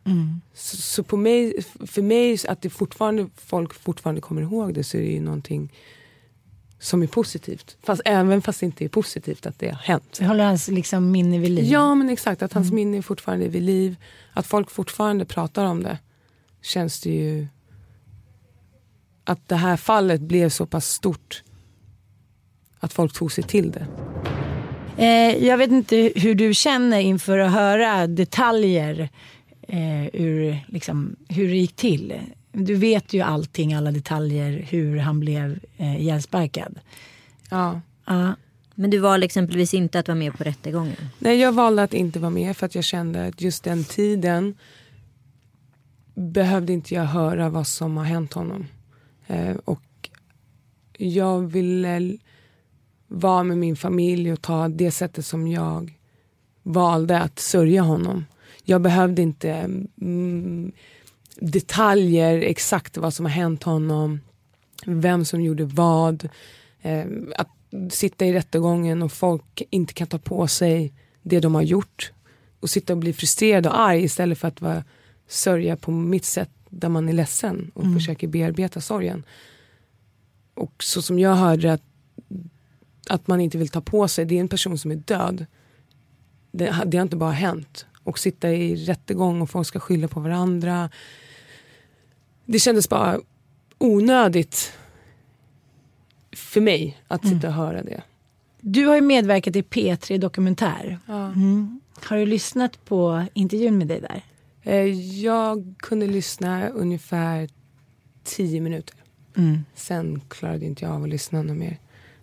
[0.05, 0.41] Mm.
[0.53, 4.97] Så, så, på mig, för mig, att det fortfarande, folk fortfarande kommer ihåg det så
[4.97, 5.73] är det ju någonting
[6.79, 7.77] som är positivt.
[7.83, 10.17] Fast, även fast det inte är positivt att det har hänt.
[10.19, 11.65] Det håller hans liksom, minne vid liv?
[11.65, 12.41] Ja, men exakt.
[12.41, 12.75] Att hans mm.
[12.75, 13.95] minne fortfarande är vid liv.
[14.33, 15.97] Att folk fortfarande pratar om det.
[16.61, 17.47] Känns det ju...
[19.23, 21.43] Att det här fallet blev så pass stort.
[22.79, 23.87] Att folk tog sig till det.
[24.97, 29.09] Eh, jag vet inte hur du känner inför att höra detaljer
[29.67, 32.13] eh, ur liksom, hur det gick till.
[32.51, 36.79] du vet ju allting, alla detaljer hur han blev eh, ihjälsparkad.
[37.49, 37.81] Ja.
[38.05, 38.35] ja.
[38.75, 41.09] Men du valde exempelvis inte att vara med på rättegången?
[41.19, 44.55] Nej, jag valde att inte vara med för att jag kände att just den tiden
[46.15, 48.67] behövde inte jag höra vad som har hänt honom.
[49.33, 50.09] Eh, och
[50.97, 52.17] jag ville
[53.07, 55.97] vara med min familj och ta det sättet som jag
[56.63, 58.25] valde att sörja honom.
[58.63, 59.51] Jag behövde inte
[60.01, 60.71] mm,
[61.35, 64.19] detaljer, exakt vad som har hänt honom,
[64.85, 66.29] vem som gjorde vad.
[66.81, 67.49] Eh, att
[67.89, 72.11] sitta i rättegången och folk inte kan ta på sig det de har gjort
[72.59, 74.83] och sitta och bli frustrerad och arg istället för att vara,
[75.27, 77.95] sörja på mitt sätt där man är ledsen och mm.
[77.95, 79.23] försöker bearbeta sorgen.
[80.53, 81.83] Och så som jag hörde att,
[83.09, 85.45] att man inte vill ta på sig, det är en person som är död.
[86.51, 87.85] Det, det har inte bara hänt.
[88.03, 90.89] Och sitta i rättegång och folk ska skylla på varandra.
[92.45, 93.19] Det kändes bara
[93.77, 94.73] onödigt
[96.31, 98.01] för mig att sitta och höra det.
[98.61, 100.99] Du har ju medverkat i P3 Dokumentär.
[101.05, 101.25] Ja.
[101.25, 101.81] Mm.
[102.03, 104.23] Har du lyssnat på intervjun med dig där?
[104.63, 107.49] Eh, jag kunde lyssna ungefär
[108.23, 108.95] tio minuter.
[109.37, 109.63] Mm.
[109.75, 111.77] Sen klarade inte jag av att lyssna något mer.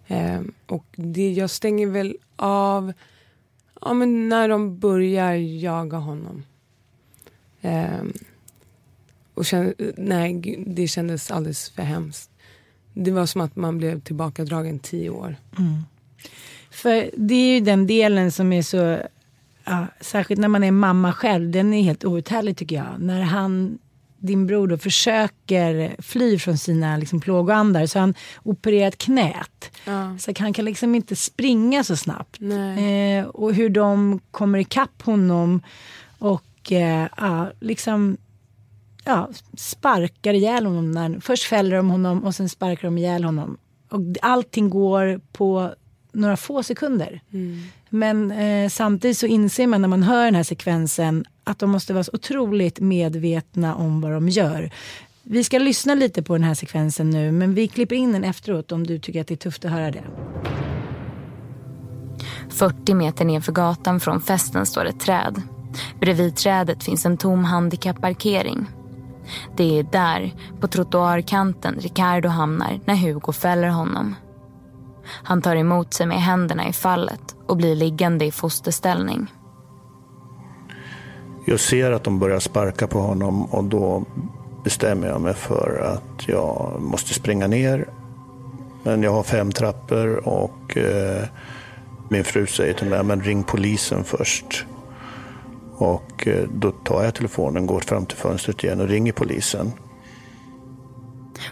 [0.07, 2.93] Eh, och det, jag stänger väl av
[3.81, 6.43] ja, men när de börjar jaga honom.
[7.61, 8.03] Eh,
[9.35, 12.31] och kände, nej, det kändes alldeles för hemskt.
[12.95, 15.37] Det var som att man blev tillbakadragen tio år.
[15.59, 15.83] Mm.
[16.71, 18.99] För det är ju den delen som är så,
[19.65, 22.87] ja, särskilt när man är mamma själv, den är helt outhärdlig tycker jag.
[22.99, 23.79] När han,
[24.19, 29.71] din bror då, försöker fly från sina liksom, plågoandar så han opererat knät.
[29.85, 30.19] Ja.
[30.19, 32.41] Så han kan liksom inte springa så snabbt.
[32.43, 35.63] Eh, och hur de kommer ikapp honom
[36.19, 38.17] och eh, ja, liksom
[39.05, 40.93] ja, sparkar ihjäl honom.
[40.93, 43.59] När, först fäller de honom och sen sparkar de ihjäl honom.
[43.89, 45.75] Och allting går på
[46.13, 47.21] några få sekunder.
[47.33, 47.63] Mm.
[47.91, 51.93] Men eh, samtidigt så inser man när man hör den här sekvensen att de måste
[51.93, 54.71] vara så otroligt medvetna om vad de gör.
[55.23, 58.73] Vi ska lyssna lite på den här sekvensen nu men vi klipper in den efteråt
[58.73, 60.05] om du tycker att det är tufft att höra det.
[62.49, 65.43] 40 meter nerför gatan från festen står ett träd.
[66.01, 68.67] Bredvid trädet finns en tom handikapparkering.
[69.57, 74.17] Det är där, på trottoarkanten, Ricardo hamnar när Hugo fäller honom.
[75.05, 79.27] Han tar emot sig med händerna i fallet och blir liggande i fosterställning.
[81.45, 84.05] Jag ser att de börjar sparka på honom och då
[84.65, 87.89] bestämmer jag mig för att jag måste springa ner.
[88.83, 91.25] Men jag har fem trappor och eh,
[92.09, 94.67] min fru säger till mig, men ring polisen först.
[95.77, 99.73] Och eh, då tar jag telefonen, går fram till fönstret igen och ringer polisen.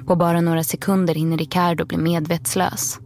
[0.06, 3.00] På bara några sekunder hinner Ricardo bli medvetslös.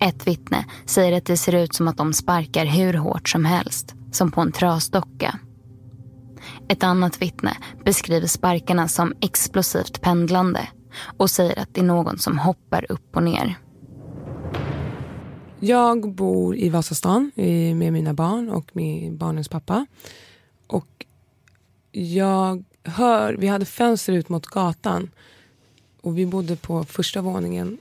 [0.00, 3.94] Ett vittne säger att det ser ut som att de sparkar hur hårt som helst,
[4.12, 5.38] som på en trasdocka.
[6.68, 10.68] Ett annat vittne beskriver sparkarna som explosivt pendlande
[11.16, 13.58] och säger att det är någon som hoppar upp och ner.
[15.60, 17.30] Jag bor i Vasastan
[17.74, 19.86] med mina barn och med barnens pappa.
[20.66, 21.06] Och
[21.92, 25.10] jag hör, vi hade fönster ut mot gatan
[26.02, 27.78] och vi bodde på första våningen.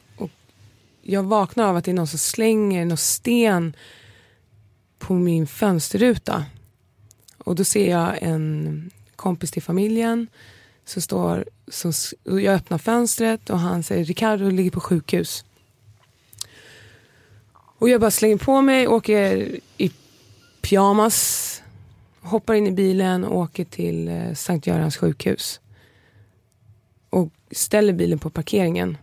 [1.02, 3.76] Jag vaknar av att det är någon som slänger någon sten
[4.98, 6.46] på min fönsterruta.
[7.38, 10.28] Och då ser jag en kompis till familjen
[10.86, 15.46] som står, som, jag öppnar fönstret och han säger Ricardo ligger på sjukhus.
[17.52, 19.92] Och jag bara slänger på mig, åker i
[20.62, 21.60] pyjamas
[22.22, 25.60] hoppar in i bilen och åker till eh, Sankt Görans sjukhus.
[27.10, 28.98] Och ställer bilen på parkeringen.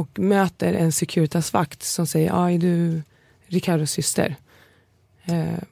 [0.00, 3.02] Och möter en Securitas-vakt som säger, ja ah, är du
[3.46, 4.36] Ricardos syster?
[5.24, 5.62] Eh,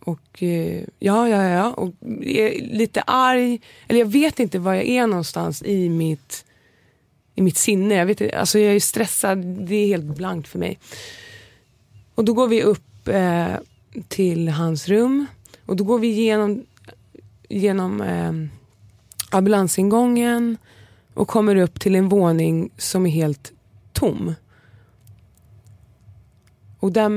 [0.00, 1.72] och eh, ja, ja, ja.
[1.72, 3.60] Och är lite arg.
[3.88, 6.44] Eller jag vet inte var jag är någonstans i mitt,
[7.34, 7.94] i mitt sinne.
[7.94, 10.78] Jag, vet, alltså jag är stressad, det är helt blankt för mig.
[12.14, 13.54] Och då går vi upp eh,
[14.08, 15.26] till hans rum.
[15.66, 16.64] Och då går vi igenom,
[17.48, 18.32] genom eh,
[19.30, 20.56] ambulansingången
[21.14, 23.53] och kommer upp till en våning som är helt
[23.94, 24.34] tom.
[26.78, 27.10] Och där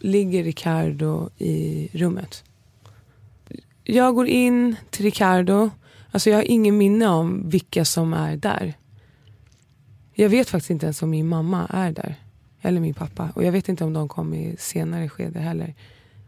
[0.00, 2.44] ligger Ricardo i rummet.
[3.84, 5.70] Jag går in till Ricardo.
[6.10, 8.74] Alltså jag har ingen minne om vilka som är där.
[10.14, 12.14] Jag vet faktiskt inte ens om min mamma är där.
[12.62, 13.30] Eller min pappa.
[13.34, 15.74] Och jag vet inte om de kom i senare skede heller.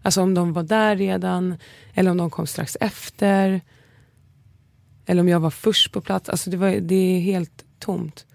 [0.02, 1.56] Alltså om de var där redan
[1.94, 3.60] eller om de kom strax efter.
[5.06, 6.28] Eller om jag var först på plats.
[6.28, 8.26] Alltså det, var, det är helt tomt.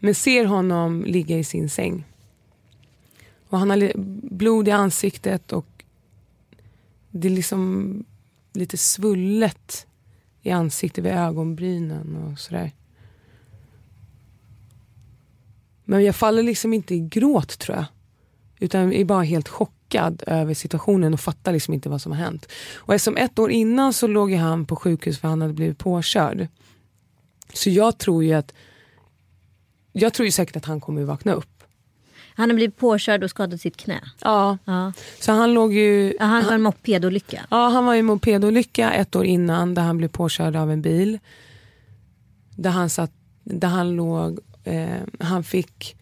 [0.00, 2.04] Men ser honom ligga i sin säng.
[3.48, 3.92] Och han har
[4.30, 5.84] blod i ansiktet och
[7.10, 8.04] det är liksom
[8.52, 9.86] lite svullet
[10.42, 12.72] i ansiktet vid ögonbrynen och sådär.
[15.84, 17.86] Men jag faller liksom inte i gråt tror jag.
[18.58, 22.46] Utan är bara helt chockad över situationen och fattar liksom inte vad som har hänt.
[22.74, 25.78] Och eftersom ett år innan så låg ju han på sjukhus för han hade blivit
[25.78, 26.48] påkörd.
[27.54, 28.52] Så jag tror ju att
[29.92, 31.60] jag tror ju säkert att han kommer att vakna upp.
[32.34, 34.00] Han har blivit påkörd och skadat sitt knä.
[34.20, 34.58] Ja.
[34.64, 34.92] Ja.
[35.20, 36.14] Så han låg ju...
[36.18, 37.46] Ja, han var en mopedolycka.
[37.50, 40.82] Ja, han var i en mopedolycka ett år innan där han blev påkörd av en
[40.82, 41.18] bil.
[42.56, 43.12] Där han, satt,
[43.44, 45.96] där han låg, eh, han fick,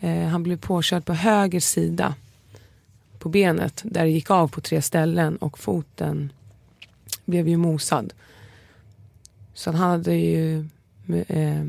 [0.00, 2.14] eh, han blev påkörd på höger sida
[3.18, 6.32] på benet där det gick av på tre ställen och foten
[7.24, 8.12] blev ju mosad.
[9.54, 10.58] Så han hade ju
[11.28, 11.64] eh,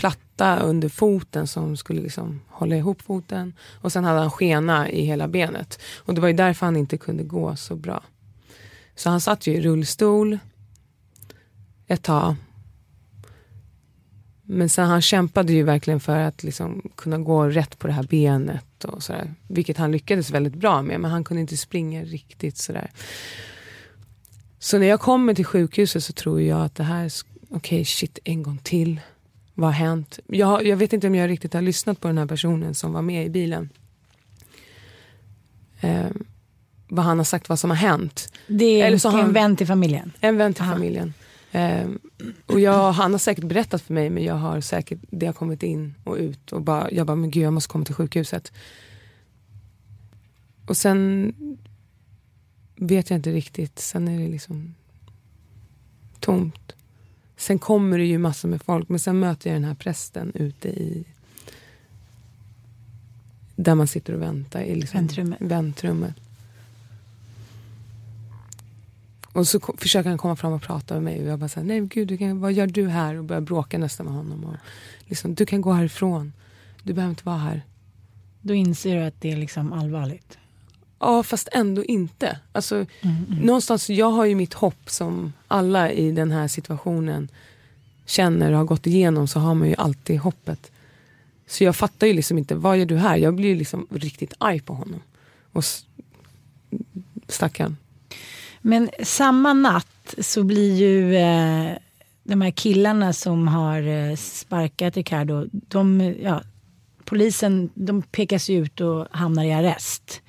[0.00, 3.52] platta under foten som skulle liksom hålla ihop foten.
[3.80, 5.80] Och sen hade han skena i hela benet.
[5.96, 8.02] Och det var ju därför han inte kunde gå så bra.
[8.94, 10.38] Så han satt ju i rullstol
[11.86, 12.34] ett tag.
[14.42, 18.02] Men sen han kämpade ju verkligen för att liksom kunna gå rätt på det här
[18.02, 18.84] benet.
[18.84, 21.00] Och sådär, vilket han lyckades väldigt bra med.
[21.00, 22.90] Men han kunde inte springa riktigt sådär.
[24.58, 27.10] Så när jag kommer till sjukhuset så tror jag att det här,
[27.42, 29.00] okej okay, shit en gång till.
[29.54, 30.18] Vad har hänt?
[30.26, 33.02] Jag, jag vet inte om jag riktigt har lyssnat på den här personen som var
[33.02, 33.68] med i bilen.
[35.80, 36.06] Eh,
[36.88, 38.32] vad han har sagt, vad som har hänt.
[38.46, 40.12] Det är Eller så en han- vän till familjen.
[40.20, 41.14] En vän till familjen.
[41.52, 41.88] Eh,
[42.46, 45.62] och jag, han har säkert berättat för mig men jag har säkert, det har kommit
[45.62, 48.52] in och ut och bara, jag bara, men gud jag måste komma till sjukhuset.
[50.66, 51.32] Och sen
[52.76, 54.74] vet jag inte riktigt, sen är det liksom
[56.20, 56.72] tomt.
[57.40, 60.68] Sen kommer det ju massor med folk men sen möter jag den här prästen ute
[60.68, 61.04] i
[63.56, 65.38] där man sitter och väntar i liksom Väntrummet.
[65.40, 66.14] väntrummet.
[69.32, 71.80] Och så försöker han komma fram och prata med mig och jag bara säger nej
[71.80, 73.14] gud du kan, vad gör du här?
[73.14, 74.44] Och börjar bråka nästan med honom.
[74.44, 74.56] Och
[75.00, 76.32] liksom, du kan gå härifrån.
[76.82, 77.62] Du behöver inte vara här.
[78.40, 80.38] Då inser du att det är liksom allvarligt.
[81.00, 82.38] Ja fast ändå inte.
[82.52, 82.86] Alltså,
[83.28, 87.28] Någonstans, jag har ju mitt hopp som alla i den här situationen
[88.06, 90.70] känner och har gått igenom så har man ju alltid hoppet.
[91.46, 93.16] Så jag fattar ju liksom inte, vad gör du här?
[93.16, 95.00] Jag blir ju liksom riktigt arg på honom.
[95.52, 95.84] Och s-
[97.28, 97.76] stackarn.
[98.60, 101.76] Men samma natt så blir ju eh,
[102.24, 106.42] de här killarna som har eh, sparkat Ricardo, de, ja,
[107.04, 110.20] polisen de pekas ut och hamnar i arrest.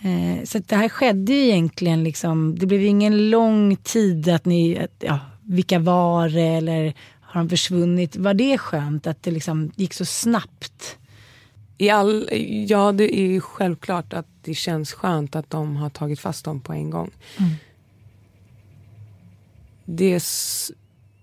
[0.00, 4.78] Eh, så det här skedde ju egentligen, liksom, det blev ingen lång tid att ni,
[4.78, 8.16] att, ja, vilka var det eller har de försvunnit?
[8.16, 10.98] Var det skönt att det liksom gick så snabbt?
[11.78, 12.28] I all,
[12.68, 16.60] ja, det är ju självklart att det känns skönt att de har tagit fast dem
[16.60, 17.10] på en gång.
[17.38, 17.50] Mm.
[19.84, 20.22] Det,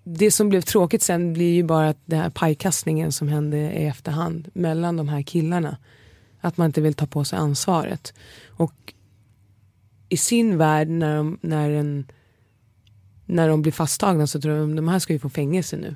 [0.03, 3.85] det som blev tråkigt sen blir ju bara att den här pajkastningen som hände i
[3.85, 5.77] efterhand mellan de här killarna.
[6.45, 8.13] Att man inte vill ta på sig ansvaret.
[8.47, 8.93] Och
[10.09, 12.11] i sin värld när de, när en,
[13.25, 15.95] när de blir fasttagna så tror de de här ska ju få fängelse nu.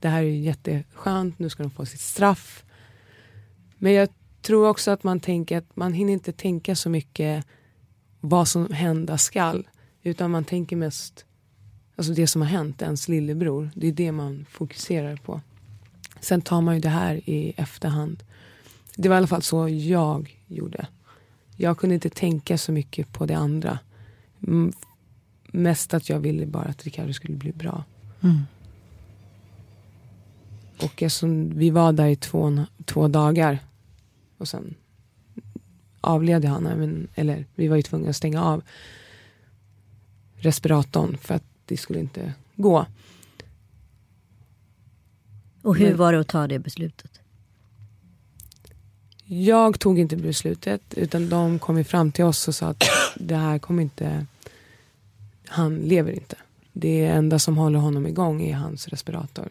[0.00, 2.64] Det här är ju jätteskönt, nu ska de få sitt straff.
[3.78, 4.08] Men jag
[4.42, 7.46] tror också att man tänker att man hinner inte tänka så mycket
[8.20, 9.68] vad som hända skall.
[10.02, 11.24] Utan man tänker mest
[11.96, 13.70] alltså det som har hänt ens lillebror.
[13.74, 15.40] Det är det man fokuserar på.
[16.20, 18.22] Sen tar man ju det här i efterhand.
[18.96, 20.86] Det var i alla fall så jag gjorde.
[21.56, 23.78] Jag kunde inte tänka så mycket på det andra.
[24.46, 24.72] Mm,
[25.54, 27.84] Mest att jag ville bara att Ricardo skulle bli bra.
[28.20, 28.40] Mm.
[30.82, 33.58] Och eftersom vi var där i två, två dagar
[34.38, 34.74] och sen
[36.00, 36.62] avled han.
[36.62, 38.62] Men, eller vi var ju tvungna att stänga av
[40.36, 42.86] respiratorn för att det skulle inte gå.
[45.62, 47.20] Och hur Men- var det att ta det beslutet?
[49.34, 52.84] Jag tog inte beslutet utan de kom ju fram till oss och sa att
[53.16, 54.26] det här kommer inte,
[55.48, 56.36] han lever inte.
[56.72, 59.48] Det enda som håller honom igång är hans respirator.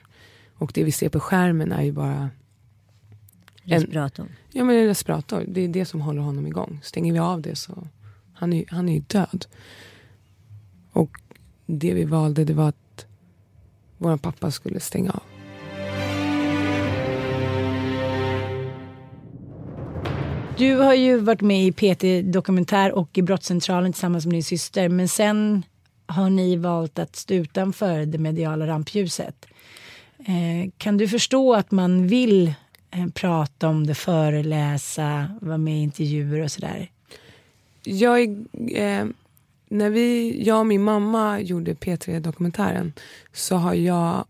[0.55, 2.29] Och det vi ser på skärmen är ju bara
[3.63, 4.29] Respiratorn.
[4.51, 6.79] Ja men en respirator, det är det som håller honom igång.
[6.83, 7.87] Stänger vi av det så,
[8.33, 9.45] han är, han är ju död.
[10.91, 11.21] Och
[11.65, 13.05] det vi valde det var att
[13.97, 15.40] vår pappa skulle stänga av.
[20.61, 24.89] Du har ju varit med i PT Dokumentär och i Brottscentralen tillsammans med din syster.
[24.89, 25.63] Men sen
[26.05, 29.45] har ni valt att stå utanför det mediala rampljuset.
[30.19, 32.53] Eh, kan du förstå att man vill
[32.91, 36.91] eh, prata om det, föreläsa, vara med i intervjuer och sådär?
[37.83, 38.21] Jag,
[38.71, 39.05] eh,
[39.69, 42.93] när vi, jag och min mamma gjorde P3-dokumentären
[43.33, 44.25] så har jag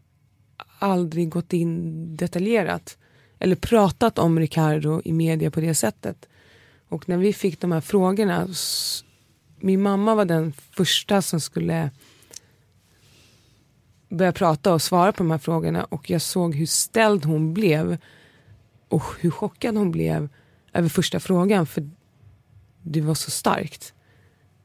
[0.80, 2.98] aldrig gått in detaljerat
[3.42, 6.30] eller pratat om Ricardo i media på det sättet.
[6.90, 8.48] Och när vi fick de här frågorna,
[9.60, 11.90] min mamma var den första som skulle
[14.10, 17.98] börja prata och svara på de här frågorna och jag såg hur ställd hon blev
[18.88, 20.30] och hur chockad hon blev
[20.74, 21.90] över första frågan för
[22.82, 23.94] det var så starkt.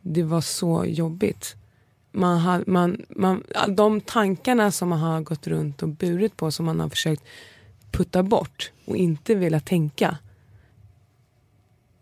[0.01, 1.57] Det var så jobbigt.
[2.13, 6.67] Man har, man, man, de tankarna som man har gått runt och burit på som
[6.67, 7.23] man har försökt
[7.97, 10.19] putta bort och inte velat tänka.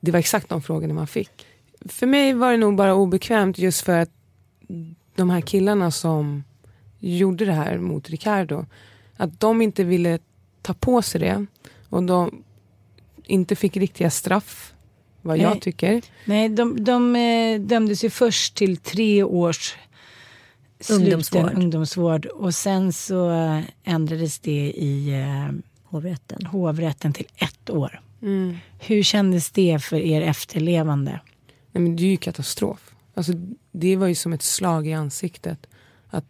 [0.01, 1.47] Det var exakt de frågorna man fick.
[1.85, 4.11] För mig var det nog bara obekvämt just för att
[5.15, 6.45] de här killarna som
[6.99, 8.67] gjorde det här mot Ricardo,
[9.17, 10.19] att de inte ville
[10.63, 11.47] ta på sig det
[11.89, 12.43] och de
[13.25, 14.75] inte fick riktiga straff,
[15.23, 15.61] vad jag Nej.
[15.61, 16.03] tycker.
[16.25, 19.77] Nej, de, de eh, dömdes ju först till tre års
[20.81, 21.53] sluten Ungdomsvård.
[21.55, 26.47] ungdomsvård och sen så eh, ändrades det i eh, hovrätten.
[26.47, 28.01] hovrätten till ett år.
[28.23, 28.57] Mm.
[28.81, 31.21] Hur kändes det för er efterlevande?
[31.73, 32.95] Nej, men det är ju katastrof.
[33.15, 33.33] Alltså,
[33.73, 35.67] det var ju som ett slag i ansiktet.
[36.07, 36.25] Att,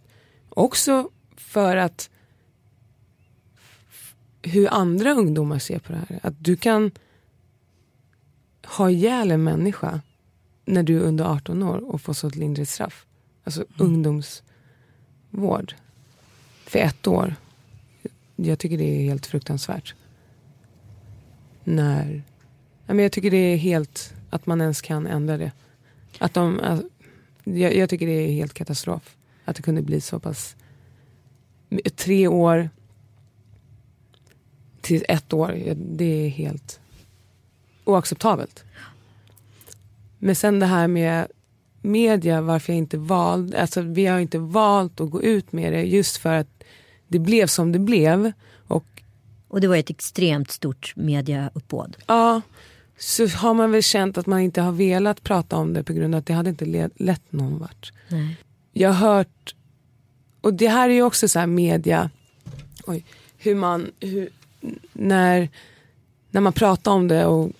[0.49, 2.11] också för att
[4.43, 6.21] hur andra ungdomar ser på det här.
[6.23, 6.91] Att du kan
[8.65, 10.01] ha ihjäl en människa
[10.65, 13.07] när du är under 18 år och få så ett lindrigt straff.
[13.45, 15.75] Alltså ungdomsvård.
[16.65, 17.35] För ett år.
[18.37, 19.95] Jag tycker det är helt fruktansvärt.
[21.65, 22.23] När...
[22.87, 24.15] Men jag tycker det är helt...
[24.31, 25.53] Att man ens kan ändra det.
[26.19, 26.89] Att de, alltså,
[27.45, 29.17] jag, jag tycker det är helt katastrof.
[29.45, 30.57] Att det kunde bli så pass...
[31.97, 32.71] Tre år
[34.81, 35.75] till ett år.
[35.77, 36.81] Det är helt
[37.85, 38.65] oacceptabelt.
[40.19, 41.27] Men sen det här med
[41.83, 45.83] media, varför jag inte valde, alltså vi har inte valt att gå ut med det
[45.83, 46.65] just för att
[47.09, 48.33] det blev som det blev.
[48.67, 49.03] Och,
[49.49, 51.97] och det var ett extremt stort mediauppbåd.
[52.07, 52.43] Ja,
[52.99, 56.15] så har man väl känt att man inte har velat prata om det på grund
[56.15, 57.93] av att det hade inte lett någon vart.
[58.09, 58.37] Nej.
[58.73, 59.55] Jag har hört,
[60.41, 62.11] och det här är ju också så här media,
[62.87, 63.05] oj,
[63.39, 64.29] hur man, hur,
[64.93, 65.49] när,
[66.31, 67.53] när man pratar om det och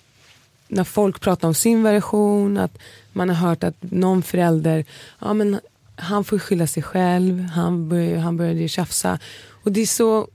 [0.67, 2.77] när folk pratar om sin version, att
[3.13, 4.85] man har hört att någon förälder,
[5.19, 5.59] ja men
[5.95, 9.19] han får skylla sig själv, han, bör, han började tjafsa.
[9.49, 10.27] Och det är så,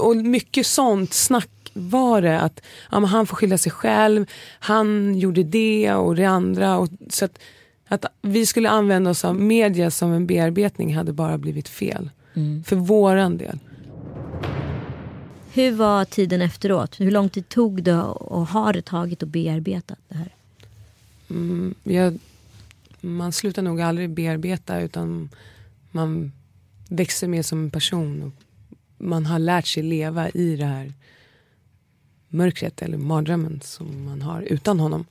[0.00, 4.26] och mycket sånt snack var det att ja, han får skylla sig själv,
[4.60, 6.78] han gjorde det och det andra.
[6.78, 7.38] Och, så att,
[7.88, 12.10] att vi skulle använda oss av media som en bearbetning hade bara blivit fel.
[12.34, 12.64] Mm.
[12.64, 13.58] För våran del.
[15.52, 17.00] Hur var tiden efteråt?
[17.00, 20.34] Hur lång tid tog det och har det tagit att bearbeta det här?
[21.30, 22.18] Mm, jag,
[23.00, 25.28] man slutar nog aldrig bearbeta utan
[25.90, 26.32] man
[26.88, 28.22] växer mer som en person.
[28.22, 28.32] Och
[28.98, 30.92] man har lärt sig leva i det här
[32.28, 35.06] mörkret eller mardrömmen som man har utan honom.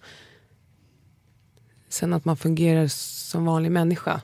[1.90, 4.22] Sen att man fungerar som vanlig människa.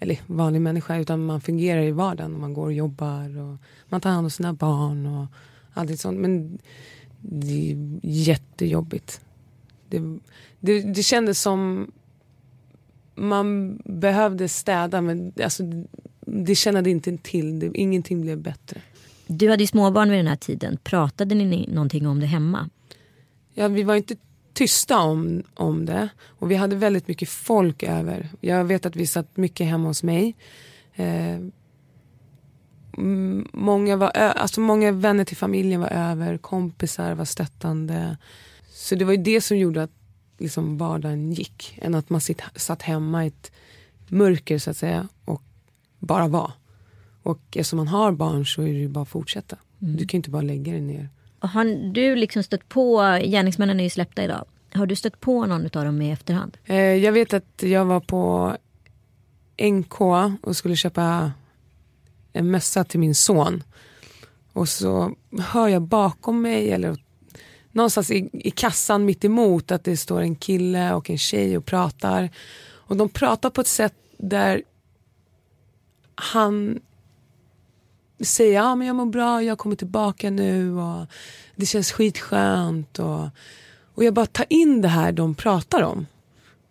[0.00, 2.40] Eller vanlig människa, utan man fungerar i vardagen.
[2.40, 3.56] Man går och jobbar och
[3.88, 5.26] man tar hand om sina barn och
[5.72, 6.18] allt sånt.
[6.18, 6.58] Men
[7.20, 9.20] det är jättejobbigt.
[9.88, 10.18] Det,
[10.60, 11.90] det, det kändes som
[13.18, 15.62] man behövde städa men alltså,
[16.20, 17.58] det kände inte till.
[17.58, 18.80] Det, ingenting blev bättre.
[19.26, 20.78] Du hade ju småbarn vid den här tiden.
[20.82, 22.70] Pratade ni någonting om det hemma?
[23.54, 24.16] Ja, vi var inte
[24.52, 26.08] tysta om, om det.
[26.24, 28.28] Och vi hade väldigt mycket folk över.
[28.40, 30.36] Jag vet att vi satt mycket hemma hos mig.
[30.94, 31.38] Eh,
[33.52, 38.16] många, var, alltså många vänner till familjen var över, kompisar var stöttande.
[38.68, 39.97] Så det var ju det som gjorde att
[40.38, 41.78] liksom vardagen gick.
[41.82, 43.52] Än att man sitt, satt hemma i ett
[44.08, 45.42] mörker så att säga och
[45.98, 46.52] bara var.
[47.22, 49.56] Och eftersom man har barn så är det ju bara att fortsätta.
[49.82, 49.96] Mm.
[49.96, 51.08] Du kan ju inte bara lägga dig ner.
[51.38, 54.44] Har du liksom stött på, gärningsmännen är ju släppta idag.
[54.72, 56.58] Har du stött på någon av dem i efterhand?
[56.64, 58.56] Eh, jag vet att jag var på
[59.62, 60.00] NK
[60.42, 61.32] och skulle köpa
[62.32, 63.62] en mössa till min son.
[64.52, 66.96] Och så hör jag bakom mig eller
[67.78, 71.66] någonstans i, i kassan mitt emot att det står en kille och en tjej och
[71.66, 72.30] pratar.
[72.60, 74.62] Och de pratar på ett sätt där
[76.14, 76.80] han
[78.20, 81.06] säger ja men jag mår bra, jag kommer tillbaka nu och
[81.56, 82.98] det känns skitskönt.
[82.98, 83.28] Och,
[83.94, 86.06] och jag bara tar in det här de pratar om.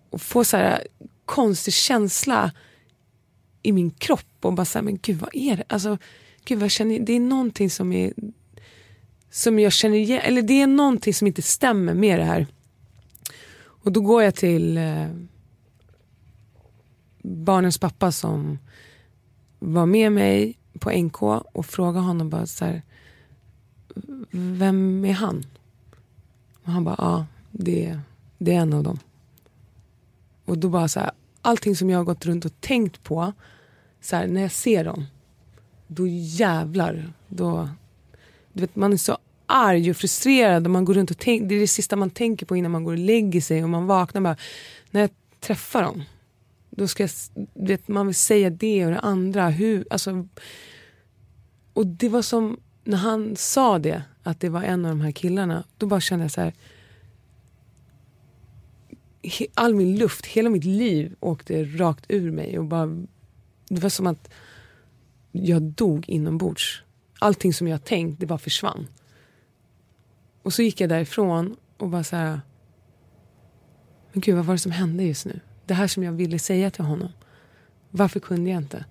[0.10, 0.88] Och får så här
[1.26, 2.52] konstig känsla
[3.62, 5.64] i min kropp och bara såhär, men gud vad är det?
[5.68, 5.98] Alltså,
[6.46, 8.14] gud vad jag känner, det är någonting som är
[9.30, 12.48] som jag känner igen, eller det är någonting som inte stämmer med det här.
[13.60, 15.08] Och då går jag till eh,
[17.22, 18.60] barnens pappa som
[19.60, 21.22] var med mig på NK
[21.54, 22.82] och frågar honom bara så här,
[24.32, 25.46] vem är han?
[26.64, 28.00] Och han bara, ja det,
[28.38, 29.00] det är en av dem.
[30.46, 31.12] Och då bara så här,
[31.42, 33.34] allting som jag har gått runt och tänkt på,
[34.02, 35.06] så här, när jag ser dem,
[35.88, 37.70] då jävlar, då,
[38.58, 41.56] du vet, man är så arg och frustrerad och man går runt och tänk, det
[41.56, 44.22] är det sista man tänker på innan man går och lägger sig och man vaknar
[44.22, 44.38] bara,
[44.92, 46.04] när jag träffar dem,
[46.70, 47.10] då ska jag,
[47.54, 49.50] vet, man vill säga det och det andra.
[49.50, 50.28] Hur, alltså,
[51.74, 55.12] och det var som när han sa det, att det var en av de här
[55.12, 56.54] killarna, då bara kände jag så här.
[59.54, 62.60] All min luft, hela mitt liv åkte rakt ur mig.
[62.60, 63.06] och bara,
[63.68, 64.30] Det var som att
[65.32, 66.84] jag dog inombords.
[67.20, 68.88] Allting som jag tänkt, det bara försvann.
[70.44, 72.42] Och så gick jag därifrån och bara så här.
[74.12, 75.40] Men gud, vad var det som hände just nu?
[75.66, 77.10] Det här som jag ville säga till honom.
[77.90, 78.86] Varför kunde jag inte?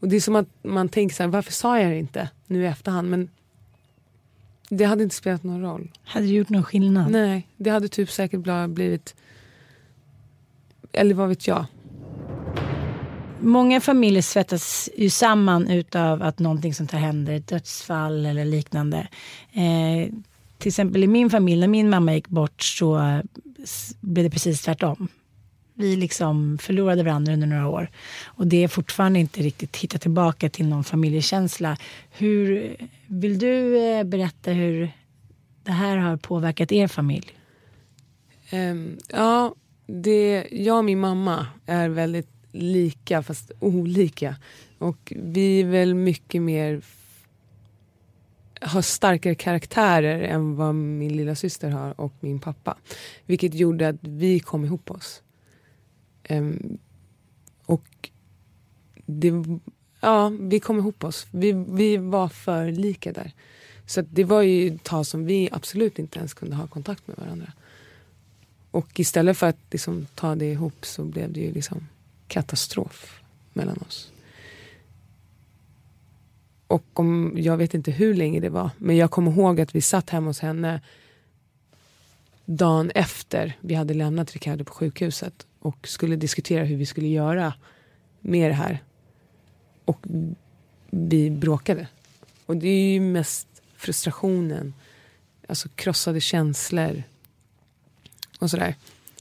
[0.00, 2.62] Och det är som att man tänker så här, varför sa jag det inte nu
[2.62, 3.10] i efterhand?
[3.10, 3.30] Men
[4.68, 5.90] det hade inte spelat någon roll.
[6.04, 7.10] Hade det gjort någon skillnad?
[7.10, 9.14] Nej, det hade typ säkert blivit...
[10.92, 11.66] Eller vad vet jag?
[13.44, 19.08] Många familjer svettas ju samman utav att någonting sånt här händer, ett dödsfall eller liknande.
[19.52, 20.12] Eh,
[20.58, 23.20] till exempel i min familj, när min mamma gick bort så
[24.00, 25.08] blev det precis tvärtom.
[25.74, 27.90] Vi liksom förlorade varandra under några år.
[28.24, 31.76] Och det är fortfarande inte riktigt hittat tillbaka till någon familjekänsla.
[32.10, 32.76] Hur,
[33.06, 34.92] vill du eh, berätta hur
[35.62, 37.38] det här har påverkat er familj?
[38.52, 39.54] Um, ja,
[39.86, 44.36] det, jag och min mamma är väldigt lika fast olika.
[44.78, 46.82] Och vi är väl mycket mer
[48.60, 52.76] har starkare karaktärer än vad min lilla syster har och min pappa.
[53.26, 55.22] Vilket gjorde att vi kom ihop oss.
[56.28, 56.78] Um,
[57.66, 58.10] och
[59.06, 59.32] det,
[60.00, 61.26] ja, vi kom ihop oss.
[61.30, 63.32] Vi, vi var för lika där.
[63.86, 67.16] Så det var ju ett tag som vi absolut inte ens kunde ha kontakt med
[67.16, 67.52] varandra.
[68.70, 71.86] Och istället för att liksom ta det ihop så blev det ju liksom
[72.28, 73.20] katastrof
[73.52, 74.12] mellan oss.
[76.66, 79.80] Och om, jag vet inte hur länge det var, men jag kommer ihåg att vi
[79.80, 80.80] satt hemma hos henne
[82.44, 87.54] dagen efter vi hade lämnat Ricardo på sjukhuset och skulle diskutera hur vi skulle göra
[88.20, 88.82] med det här.
[89.84, 90.06] Och
[90.90, 91.88] vi bråkade.
[92.46, 94.74] Och det är ju mest frustrationen,
[95.48, 97.02] alltså krossade känslor
[98.38, 98.74] och sådär.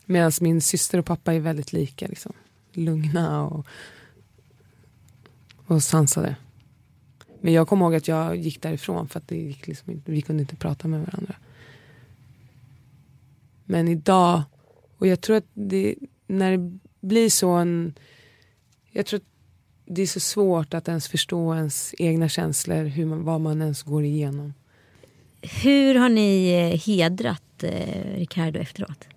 [0.05, 2.07] Medan min syster och pappa är väldigt lika.
[2.07, 2.33] Liksom.
[2.77, 3.65] Lugna och,
[5.65, 6.35] och sansade.
[7.41, 10.21] Men jag kommer ihåg att jag gick därifrån för att det gick liksom inte, vi
[10.21, 11.35] kunde inte prata med varandra.
[13.65, 14.43] Men idag,
[14.97, 15.95] och jag tror att det,
[16.27, 17.93] när det blir så en...
[18.91, 19.25] Jag tror att
[19.85, 23.83] det är så svårt att ens förstå ens egna känslor, hur man, vad man ens
[23.83, 24.53] går igenom.
[25.41, 29.07] Hur har ni eh, hedrat eh, Ricardo efteråt?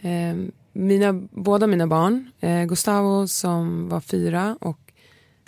[0.00, 0.36] Eh,
[0.74, 4.92] mina, båda mina barn, eh, Gustavo som var fyra och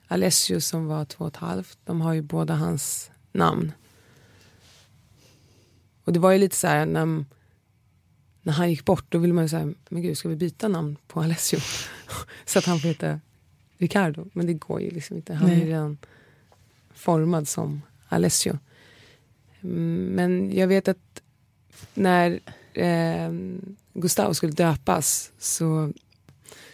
[0.08, 3.72] Alessio som var två och ett halvt, de har ju båda hans namn.
[6.04, 7.24] Och det var ju lite så här när,
[8.42, 10.96] när han gick bort, då ville man ju säga, men gud ska vi byta namn
[11.06, 11.58] på Alessio?
[12.44, 13.20] så att han får heta
[13.78, 14.26] Ricardo.
[14.32, 15.60] Men det går ju liksom inte, han Nej.
[15.60, 15.98] är ju redan
[16.94, 18.58] formad som Alessio.
[19.60, 21.22] Men jag vet att
[21.94, 22.40] när
[22.72, 23.32] eh,
[24.00, 25.92] Gustavo skulle döpas så,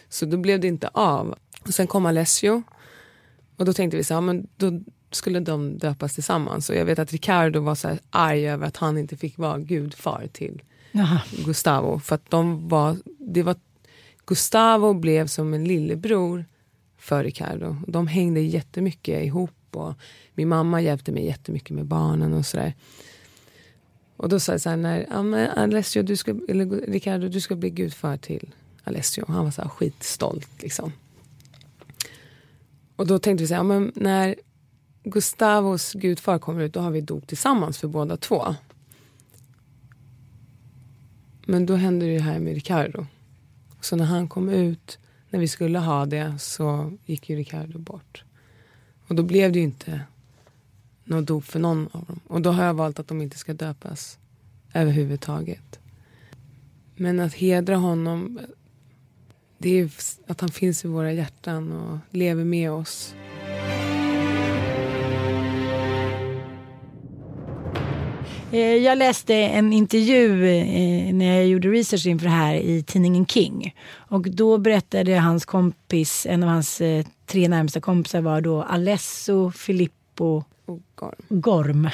[0.09, 1.35] så då blev det inte av.
[1.61, 2.63] Och sen kom Alessio
[3.57, 4.79] och då tänkte vi så här, men då
[5.11, 6.69] skulle de döpas tillsammans.
[6.69, 9.59] Och jag vet att Ricardo var så här arg över att han inte fick vara
[9.59, 10.61] gudfar till
[10.91, 11.21] Jaha.
[11.45, 11.99] Gustavo.
[11.99, 13.55] För att de var, det var,
[14.25, 16.45] Gustavo blev som en lillebror
[16.97, 17.75] för Ricardo.
[17.87, 19.93] De hängde jättemycket ihop och
[20.33, 22.73] min mamma hjälpte mig jättemycket med barnen och sådär.
[24.23, 27.55] Och då sa jag så här, när, ja, Alessio, du ska, eller Ricardo, du ska
[27.55, 28.53] bli gudfar till
[28.83, 29.25] Alessio.
[29.27, 30.91] Han var så här skitstolt liksom.
[32.95, 34.35] Och då tänkte vi så här, men när
[35.03, 38.55] Gustavos gudfar kommer ut då har vi dop tillsammans för båda två.
[41.45, 43.05] Men då hände det här med Ricardo.
[43.81, 44.99] Så när han kom ut,
[45.29, 48.23] när vi skulle ha det, så gick ju Ricardo bort.
[49.07, 50.01] Och då blev det ju inte
[51.03, 52.19] något dop för någon av dem.
[52.27, 54.17] Och då har jag valt att de inte ska döpas
[54.73, 55.79] överhuvudtaget.
[56.95, 58.39] Men att hedra honom,
[59.57, 59.89] det är
[60.27, 63.15] att han finns i våra hjärtan och lever med oss.
[68.53, 73.25] Eh, jag läste en intervju eh, när jag gjorde research inför det här i tidningen
[73.25, 73.75] King.
[73.93, 79.51] Och då berättade hans kompis, en av hans eh, tre närmsta kompisar var då Alesso,
[79.51, 81.15] Filippo och Gorm.
[81.29, 81.89] Gorm.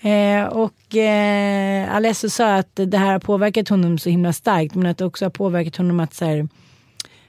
[0.10, 4.86] eh, och eh, Alesso sa att det här har påverkat honom så himla starkt men
[4.86, 6.48] att det också har påverkat honom att så här,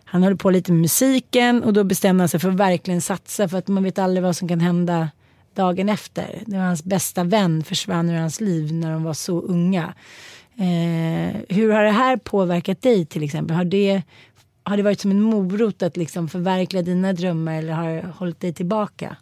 [0.03, 3.47] han höll på lite med musiken och då bestämde han sig för att verkligen satsa
[3.47, 5.09] för att man vet aldrig vad som kan hända
[5.55, 6.43] dagen efter.
[6.45, 9.93] Det var hans bästa vän försvann ur hans liv när de var så unga.
[10.57, 13.55] Eh, hur har det här påverkat dig till exempel?
[13.55, 14.01] Har det,
[14.63, 18.39] har det varit som en morot att liksom förverkliga dina drömmar eller har det hållit
[18.39, 19.17] dig tillbaka?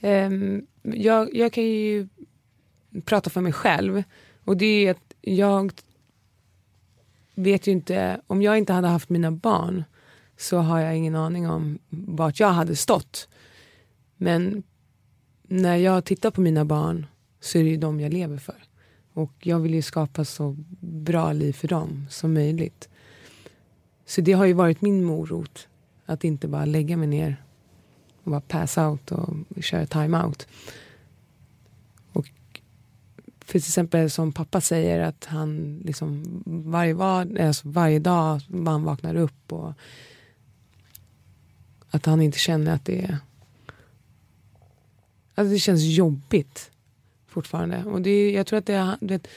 [0.00, 2.08] Um, jag, jag kan ju
[3.04, 4.02] prata för mig själv.
[4.44, 5.72] Och det är att jag
[7.34, 9.84] vet ju inte, om jag inte hade haft mina barn
[10.36, 13.28] så har jag ingen aning om vart jag hade stått.
[14.16, 14.62] Men
[15.42, 17.06] när jag tittar på mina barn
[17.40, 18.62] så är det ju dem jag lever för.
[19.12, 22.88] Och jag vill ju skapa så bra liv för dem som möjligt.
[24.06, 25.68] Så det har ju varit min morot.
[26.06, 27.44] Att inte bara lägga mig ner
[28.24, 30.46] och bara pass out och köra time-out.
[32.12, 32.30] Och
[33.40, 38.84] för till exempel som pappa säger att han liksom varje, var, alltså varje dag han
[38.84, 39.72] vaknar upp och
[41.90, 43.18] att han inte känner att det är
[45.40, 46.70] Alltså det känns jobbigt
[47.26, 47.84] fortfarande.
[47.84, 49.28] Och det är, jag tror att det är, vet,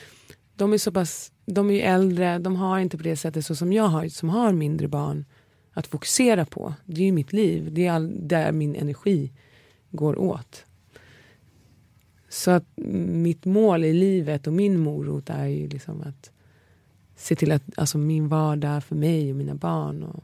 [0.55, 3.55] de är så pass, de är ju äldre, de har inte på det sättet så
[3.55, 5.25] som jag har, som har mindre barn
[5.74, 6.74] att fokusera på.
[6.86, 9.32] Det är ju mitt liv, det är all, där min energi
[9.91, 10.65] går åt.
[12.30, 16.32] Så att mitt mål i livet och min morot är ju liksom att
[17.15, 20.24] se till att alltså min vardag för mig och mina barn och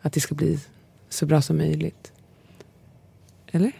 [0.00, 0.58] att det ska bli
[1.08, 2.12] så bra som möjligt.
[3.52, 3.72] Eller?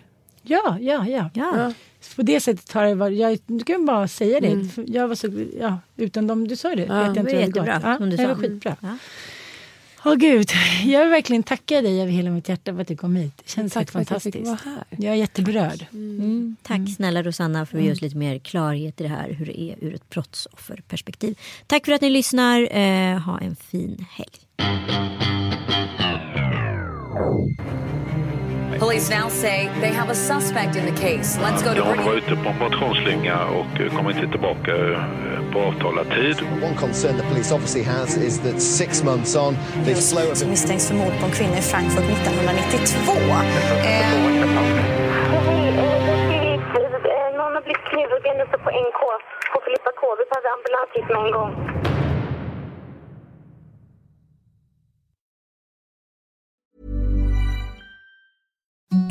[0.43, 1.31] Ja, ja, ja.
[1.35, 1.73] ja.
[2.17, 3.19] På det sättet har det varit.
[3.19, 4.49] Jag, du kan bara säga det.
[4.49, 4.69] Mm.
[4.87, 6.85] Jag var så, ja, utan dem, du sa det.
[6.85, 7.81] Ja, vet jag det var jättebra.
[8.01, 8.77] Ja, det var skitbra.
[8.81, 8.99] Ja.
[10.05, 10.51] Åh gud,
[10.85, 13.33] jag vill verkligen tacka dig över hela mitt hjärta för att du kom hit.
[13.37, 14.37] Det känns Tack helt fantastiskt.
[14.37, 14.85] Jag, här.
[14.91, 15.87] jag är jätteberörd.
[15.93, 16.21] Mm.
[16.21, 16.57] Mm.
[16.63, 16.89] Tack mm.
[16.89, 19.77] snälla Rosanna för att ge oss lite mer klarhet i det här hur det är
[19.81, 21.39] ur ett brottsofferperspektiv.
[21.67, 22.77] Tack för att ni lyssnar.
[22.77, 24.39] Eh, ha en fin helg.
[28.79, 31.39] Police now say they have a suspect in the case.
[31.39, 34.73] Let's go to Hon var ute på en motionsslinga och kom inte tillbaka
[35.53, 36.37] på avtalad tid.
[36.63, 40.49] One concern the police obviously has is that six months on they've slowed...
[40.49, 43.13] Misstänks för mord på en kvinna i Frankfurt 1992.
[43.85, 44.13] Eh...
[47.37, 49.01] Någon har blivit knivhuggen uppe på NK
[49.53, 50.03] på Filippa K.
[50.21, 51.53] Vi behöver ambulans hit med en gång.